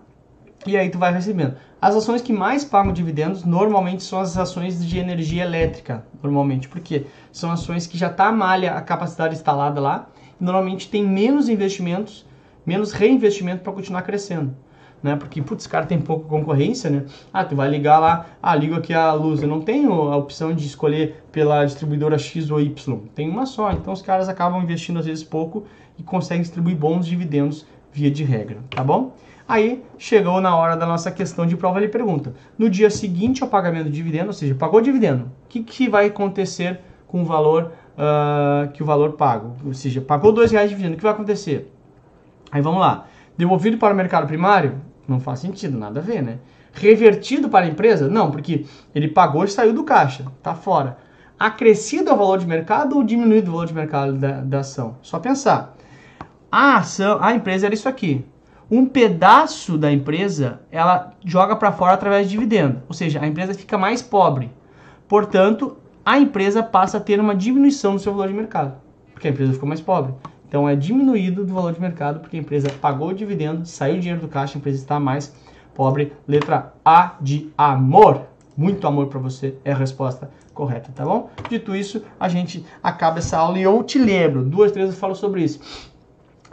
E 0.66 0.76
aí 0.76 0.90
tu 0.90 0.98
vai 0.98 1.12
recebendo. 1.12 1.56
As 1.80 1.96
ações 1.96 2.22
que 2.22 2.32
mais 2.32 2.64
pagam 2.64 2.92
dividendos 2.92 3.44
normalmente 3.44 4.04
são 4.04 4.20
as 4.20 4.38
ações 4.38 4.86
de 4.86 4.98
energia 4.98 5.42
elétrica, 5.42 6.04
normalmente, 6.22 6.68
porque 6.68 7.06
são 7.32 7.50
ações 7.50 7.88
que 7.88 7.98
já 7.98 8.08
tá 8.08 8.26
a 8.26 8.32
malha, 8.32 8.74
a 8.74 8.80
capacidade 8.80 9.34
instalada 9.34 9.80
lá, 9.80 10.08
normalmente 10.38 10.88
tem 10.88 11.04
menos 11.04 11.48
investimentos, 11.48 12.24
menos 12.64 12.92
reinvestimento 12.92 13.62
para 13.62 13.72
continuar 13.72 14.02
crescendo 14.02 14.54
né? 15.02 15.16
Porque, 15.16 15.42
putz, 15.42 15.66
cara 15.66 15.84
tem 15.84 16.00
pouca 16.00 16.28
concorrência, 16.28 16.88
né? 16.88 17.04
Ah, 17.32 17.44
tu 17.44 17.56
vai 17.56 17.68
ligar 17.68 17.98
lá, 17.98 18.26
ah, 18.42 18.54
ligo 18.54 18.74
aqui 18.74 18.94
a 18.94 19.12
luz. 19.12 19.42
Eu 19.42 19.48
não 19.48 19.60
tenho 19.60 19.92
a 19.92 20.16
opção 20.16 20.54
de 20.54 20.64
escolher 20.64 21.24
pela 21.32 21.64
distribuidora 21.64 22.16
X 22.16 22.50
ou 22.50 22.60
Y. 22.60 22.98
Tem 23.14 23.28
uma 23.28 23.44
só. 23.44 23.72
Então 23.72 23.92
os 23.92 24.00
caras 24.00 24.28
acabam 24.28 24.62
investindo 24.62 24.98
às 24.98 25.06
vezes 25.06 25.24
pouco 25.24 25.64
e 25.98 26.02
conseguem 26.02 26.42
distribuir 26.42 26.76
bons 26.76 27.06
dividendos 27.06 27.66
via 27.92 28.10
de 28.10 28.24
regra, 28.24 28.58
tá 28.70 28.82
bom? 28.82 29.14
Aí 29.46 29.82
chegou 29.98 30.40
na 30.40 30.56
hora 30.56 30.76
da 30.76 30.86
nossa 30.86 31.10
questão 31.10 31.44
de 31.44 31.56
prova, 31.56 31.78
ele 31.78 31.88
pergunta: 31.88 32.32
no 32.56 32.70
dia 32.70 32.88
seguinte 32.88 33.42
ao 33.42 33.48
pagamento 33.48 33.84
do 33.84 33.90
dividendo, 33.90 34.28
ou 34.28 34.32
seja, 34.32 34.54
pagou 34.54 34.80
o 34.80 34.82
dividendo, 34.82 35.24
o 35.24 35.48
que, 35.48 35.62
que 35.62 35.88
vai 35.88 36.06
acontecer 36.06 36.80
com 37.06 37.22
o 37.22 37.24
valor 37.24 37.72
uh, 37.98 38.70
que 38.72 38.82
o 38.82 38.86
valor 38.86 39.12
pago? 39.12 39.56
Ou 39.66 39.74
seja, 39.74 40.00
pagou 40.00 40.32
dois 40.32 40.50
reais 40.52 40.70
de 40.70 40.76
dividendo, 40.76 40.94
o 40.94 40.96
que 40.96 41.02
vai 41.02 41.12
acontecer? 41.12 41.71
Aí 42.52 42.60
vamos 42.60 42.80
lá. 42.80 43.06
Devolvido 43.36 43.78
para 43.78 43.94
o 43.94 43.96
mercado 43.96 44.26
primário, 44.26 44.78
não 45.08 45.18
faz 45.18 45.38
sentido, 45.40 45.78
nada 45.78 46.00
a 46.00 46.02
ver, 46.02 46.22
né? 46.22 46.38
Revertido 46.74 47.48
para 47.48 47.64
a 47.64 47.68
empresa? 47.68 48.08
Não, 48.08 48.30
porque 48.30 48.66
ele 48.94 49.08
pagou 49.08 49.44
e 49.44 49.48
saiu 49.48 49.72
do 49.72 49.84
caixa, 49.84 50.26
tá 50.42 50.54
fora. 50.54 50.98
Acrescido 51.38 52.10
ao 52.10 52.16
valor 52.16 52.38
de 52.38 52.46
mercado 52.46 52.96
ou 52.96 53.02
diminuído 53.02 53.48
o 53.48 53.52
valor 53.54 53.66
de 53.66 53.74
mercado 53.74 54.12
da, 54.12 54.42
da 54.42 54.60
ação? 54.60 54.96
Só 55.00 55.18
pensar. 55.18 55.74
A 56.50 56.76
ação, 56.76 57.18
a 57.20 57.34
empresa 57.34 57.66
era 57.66 57.74
isso 57.74 57.88
aqui. 57.88 58.24
Um 58.70 58.86
pedaço 58.86 59.76
da 59.76 59.90
empresa 59.90 60.60
ela 60.70 61.12
joga 61.24 61.56
para 61.56 61.72
fora 61.72 61.94
através 61.94 62.26
de 62.26 62.32
dividendo, 62.32 62.82
ou 62.88 62.94
seja, 62.94 63.20
a 63.20 63.26
empresa 63.26 63.54
fica 63.54 63.76
mais 63.76 64.00
pobre. 64.00 64.50
Portanto, 65.08 65.76
a 66.04 66.18
empresa 66.18 66.62
passa 66.62 66.98
a 66.98 67.00
ter 67.00 67.20
uma 67.20 67.34
diminuição 67.34 67.94
no 67.94 67.98
seu 67.98 68.12
valor 68.12 68.28
de 68.28 68.34
mercado, 68.34 68.74
porque 69.12 69.28
a 69.28 69.30
empresa 69.30 69.52
ficou 69.52 69.68
mais 69.68 69.80
pobre. 69.80 70.14
Então 70.52 70.68
é 70.68 70.76
diminuído 70.76 71.46
do 71.46 71.54
valor 71.54 71.72
de 71.72 71.80
mercado 71.80 72.20
porque 72.20 72.36
a 72.36 72.40
empresa 72.40 72.68
pagou 72.78 73.08
o 73.08 73.14
dividendo, 73.14 73.64
saiu 73.64 73.96
o 73.96 73.98
dinheiro 73.98 74.20
do 74.20 74.28
caixa, 74.28 74.58
a 74.58 74.60
empresa 74.60 74.76
está 74.76 75.00
mais 75.00 75.34
pobre. 75.74 76.12
Letra 76.28 76.74
A 76.84 77.14
de 77.22 77.50
amor. 77.56 78.26
Muito 78.54 78.86
amor 78.86 79.06
para 79.06 79.18
você 79.18 79.54
é 79.64 79.72
a 79.72 79.74
resposta 79.74 80.30
correta, 80.52 80.92
tá 80.94 81.06
bom? 81.06 81.30
Dito 81.48 81.74
isso, 81.74 82.04
a 82.20 82.28
gente 82.28 82.66
acaba 82.82 83.16
essa 83.16 83.38
aula 83.38 83.58
e 83.58 83.62
eu 83.62 83.82
te 83.82 83.98
lembro, 83.98 84.44
duas, 84.44 84.70
três 84.72 84.90
eu 84.90 84.94
falo 84.94 85.14
sobre 85.14 85.42
isso. 85.42 85.58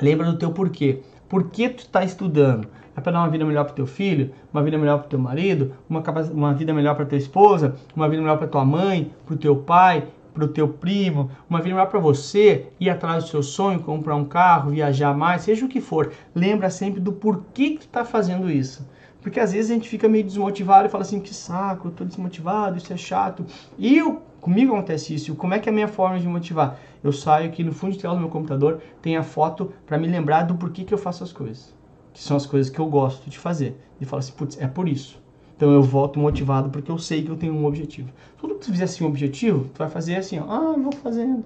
Lembra 0.01 0.27
do 0.27 0.37
teu 0.37 0.51
porquê. 0.51 1.01
Por 1.27 1.49
que 1.49 1.67
tu 1.67 1.79
está 1.79 2.01
estudando? 2.01 2.69
É 2.95 3.01
para 3.01 3.11
dar 3.11 3.19
uma 3.19 3.29
vida 3.29 3.43
melhor 3.43 3.65
para 3.65 3.73
teu 3.73 3.85
filho, 3.85 4.31
uma 4.53 4.63
vida 4.63 4.77
melhor 4.77 4.99
para 4.99 5.09
teu 5.09 5.19
marido, 5.19 5.73
uma, 5.89 6.01
uma 6.31 6.53
vida 6.53 6.73
melhor 6.73 6.95
para 6.95 7.05
tua 7.05 7.17
esposa, 7.17 7.75
uma 7.93 8.07
vida 8.07 8.21
melhor 8.21 8.37
para 8.37 8.47
tua 8.47 8.63
mãe, 8.63 9.11
para 9.25 9.35
o 9.35 9.37
teu 9.37 9.57
pai, 9.57 10.07
para 10.39 10.45
o 10.45 10.53
teu 10.53 10.69
primo, 10.69 11.29
uma 11.49 11.61
melhor 11.61 11.87
para 11.87 11.99
você, 11.99 12.67
ir 12.79 12.89
atrás 12.89 13.25
do 13.25 13.29
seu 13.29 13.43
sonho, 13.43 13.81
comprar 13.81 14.15
um 14.15 14.23
carro, 14.23 14.71
viajar 14.71 15.13
mais, 15.13 15.41
seja 15.41 15.65
o 15.65 15.69
que 15.69 15.81
for. 15.81 16.13
Lembra 16.33 16.69
sempre 16.69 17.01
do 17.01 17.11
porquê 17.11 17.71
que 17.71 17.79
tu 17.79 17.85
está 17.87 18.05
fazendo 18.05 18.49
isso. 18.49 18.87
Porque 19.21 19.39
às 19.39 19.51
vezes 19.51 19.69
a 19.69 19.73
gente 19.73 19.89
fica 19.89 20.07
meio 20.07 20.23
desmotivado 20.23 20.87
e 20.87 20.89
fala 20.89 21.01
assim, 21.01 21.19
que 21.19 21.33
saco, 21.33 21.89
eu 21.89 21.91
tô 21.91 22.05
desmotivado, 22.05 22.77
isso 22.77 22.93
é 22.93 22.95
chato. 22.95 23.45
E 23.77 23.97
eu, 23.97 24.21
comigo 24.39 24.73
acontece 24.73 25.13
isso. 25.13 25.35
Como 25.35 25.53
é 25.53 25.59
que 25.59 25.67
é 25.67 25.71
a 25.71 25.75
minha 25.75 25.89
forma 25.89 26.17
de 26.17 26.27
motivar? 26.27 26.79
Eu 27.03 27.11
saio 27.11 27.49
aqui 27.49 27.61
no 27.61 27.73
fundo 27.73 27.91
de 27.91 27.99
tela 27.99 28.13
do 28.13 28.21
meu 28.21 28.29
computador, 28.29 28.81
tem 29.01 29.17
a 29.17 29.23
foto 29.23 29.73
para 29.85 29.97
me 29.97 30.07
lembrar 30.07 30.43
do 30.43 30.55
porquê 30.55 30.85
que 30.85 30.93
eu 30.93 30.97
faço 30.97 31.21
as 31.21 31.33
coisas. 31.33 31.75
Que 32.13 32.23
são 32.23 32.37
as 32.37 32.45
coisas 32.45 32.71
que 32.71 32.79
eu 32.79 32.85
gosto 32.85 33.29
de 33.29 33.37
fazer. 33.37 33.77
E 33.99 34.05
falo 34.05 34.21
assim, 34.21 34.31
putz, 34.31 34.57
é 34.59 34.67
por 34.67 34.87
isso. 34.87 35.18
Então 35.59 35.73
eu 35.73 35.83
volto 35.83 36.17
motivado 36.17 36.69
porque 36.69 36.89
eu 36.89 36.97
sei 36.97 37.21
que 37.21 37.29
eu 37.29 37.35
tenho 37.35 37.53
um 37.53 37.65
objetivo. 37.65 38.09
Tudo 38.37 38.55
que 38.55 38.61
tu 38.61 38.71
fizer 38.71 38.85
assim 38.85 39.03
um 39.03 39.07
objetivo, 39.07 39.65
tu 39.73 39.79
vai 39.79 39.89
fazer 39.89 40.15
assim, 40.15 40.39
ó, 40.39 40.45
ah, 40.49 40.73
vou 40.77 40.93
fazendo. 40.93 41.43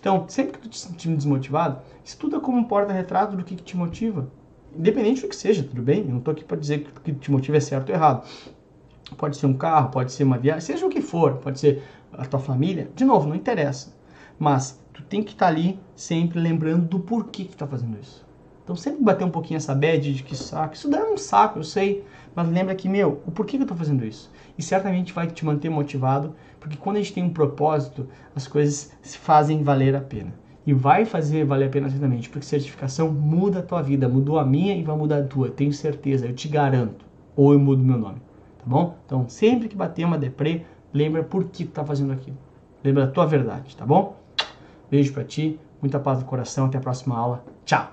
Então, 0.00 0.24
sempre 0.26 0.54
que 0.54 0.58
tu 0.58 0.68
te 0.68 0.76
sentir 0.76 1.14
desmotivado, 1.14 1.80
estuda 2.04 2.40
como 2.40 2.58
um 2.58 2.64
porta-retrato 2.64 3.36
do 3.36 3.44
que, 3.44 3.54
que 3.54 3.62
te 3.62 3.76
motiva. 3.76 4.28
Independente 4.76 5.22
do 5.22 5.28
que 5.28 5.36
seja, 5.36 5.62
tudo 5.62 5.82
bem? 5.82 6.00
Eu 6.00 6.08
não 6.08 6.18
estou 6.18 6.32
aqui 6.32 6.42
para 6.42 6.56
dizer 6.56 6.82
que 6.82 6.90
o 6.90 7.00
que 7.00 7.12
te 7.12 7.30
motiva 7.30 7.56
é 7.56 7.60
certo 7.60 7.90
ou 7.90 7.94
errado. 7.94 8.28
Pode 9.16 9.36
ser 9.36 9.46
um 9.46 9.54
carro, 9.54 9.90
pode 9.90 10.10
ser 10.10 10.24
uma 10.24 10.36
viagem, 10.36 10.60
seja 10.60 10.84
o 10.84 10.90
que 10.90 11.00
for, 11.00 11.34
pode 11.34 11.60
ser 11.60 11.80
a 12.12 12.26
tua 12.26 12.40
família. 12.40 12.90
De 12.96 13.04
novo, 13.04 13.28
não 13.28 13.36
interessa. 13.36 13.94
Mas 14.36 14.82
tu 14.92 15.00
tem 15.04 15.22
que 15.22 15.30
estar 15.30 15.46
tá 15.46 15.52
ali 15.52 15.78
sempre 15.94 16.40
lembrando 16.40 16.88
do 16.88 16.98
porquê 16.98 17.44
que 17.44 17.50
tu 17.50 17.52
está 17.52 17.68
fazendo 17.68 17.96
isso. 18.00 18.24
Então 18.64 18.74
sempre 18.74 19.04
bater 19.04 19.24
um 19.24 19.30
pouquinho 19.30 19.58
essa 19.58 19.74
bad 19.74 20.12
de 20.12 20.22
que 20.22 20.34
saco. 20.34 20.74
Isso 20.74 20.88
dá 20.88 21.04
um 21.04 21.18
saco, 21.18 21.58
eu 21.58 21.64
sei. 21.64 22.02
Mas 22.34 22.48
lembra 22.48 22.74
que, 22.74 22.88
meu, 22.88 23.22
o 23.26 23.30
porquê 23.30 23.56
que 23.56 23.62
eu 23.62 23.64
estou 23.64 23.76
fazendo 23.76 24.04
isso? 24.04 24.30
E 24.58 24.62
certamente 24.62 25.12
vai 25.12 25.26
te 25.26 25.44
manter 25.44 25.68
motivado, 25.68 26.34
porque 26.58 26.76
quando 26.76 26.96
a 26.96 27.00
gente 27.00 27.12
tem 27.12 27.22
um 27.22 27.30
propósito, 27.30 28.08
as 28.34 28.46
coisas 28.46 28.92
se 29.02 29.18
fazem 29.18 29.62
valer 29.62 29.94
a 29.94 30.00
pena. 30.00 30.32
E 30.66 30.72
vai 30.72 31.04
fazer 31.04 31.44
valer 31.44 31.66
a 31.66 31.70
pena 31.70 31.90
certamente, 31.90 32.28
porque 32.28 32.46
certificação 32.46 33.12
muda 33.12 33.58
a 33.58 33.62
tua 33.62 33.82
vida, 33.82 34.08
mudou 34.08 34.38
a 34.38 34.44
minha 34.44 34.74
e 34.74 34.82
vai 34.82 34.96
mudar 34.96 35.18
a 35.18 35.24
tua, 35.24 35.50
tenho 35.50 35.72
certeza, 35.72 36.26
eu 36.26 36.34
te 36.34 36.48
garanto. 36.48 37.04
Ou 37.36 37.52
eu 37.52 37.58
mudo 37.58 37.82
meu 37.82 37.98
nome, 37.98 38.20
tá 38.58 38.64
bom? 38.64 38.96
Então, 39.04 39.28
sempre 39.28 39.68
que 39.68 39.76
bater 39.76 40.04
uma 40.04 40.16
deprê, 40.16 40.64
lembra 40.92 41.22
por 41.22 41.44
que 41.44 41.64
tu 41.64 41.72
tá 41.72 41.84
fazendo 41.84 42.12
aquilo. 42.12 42.38
Lembra 42.82 43.04
a 43.04 43.08
tua 43.08 43.26
verdade, 43.26 43.76
tá 43.76 43.84
bom? 43.84 44.16
Beijo 44.90 45.12
para 45.12 45.24
ti, 45.24 45.58
muita 45.80 45.98
paz 45.98 46.20
no 46.20 46.24
coração, 46.24 46.66
até 46.66 46.78
a 46.78 46.80
próxima 46.80 47.16
aula. 47.16 47.44
Tchau! 47.64 47.92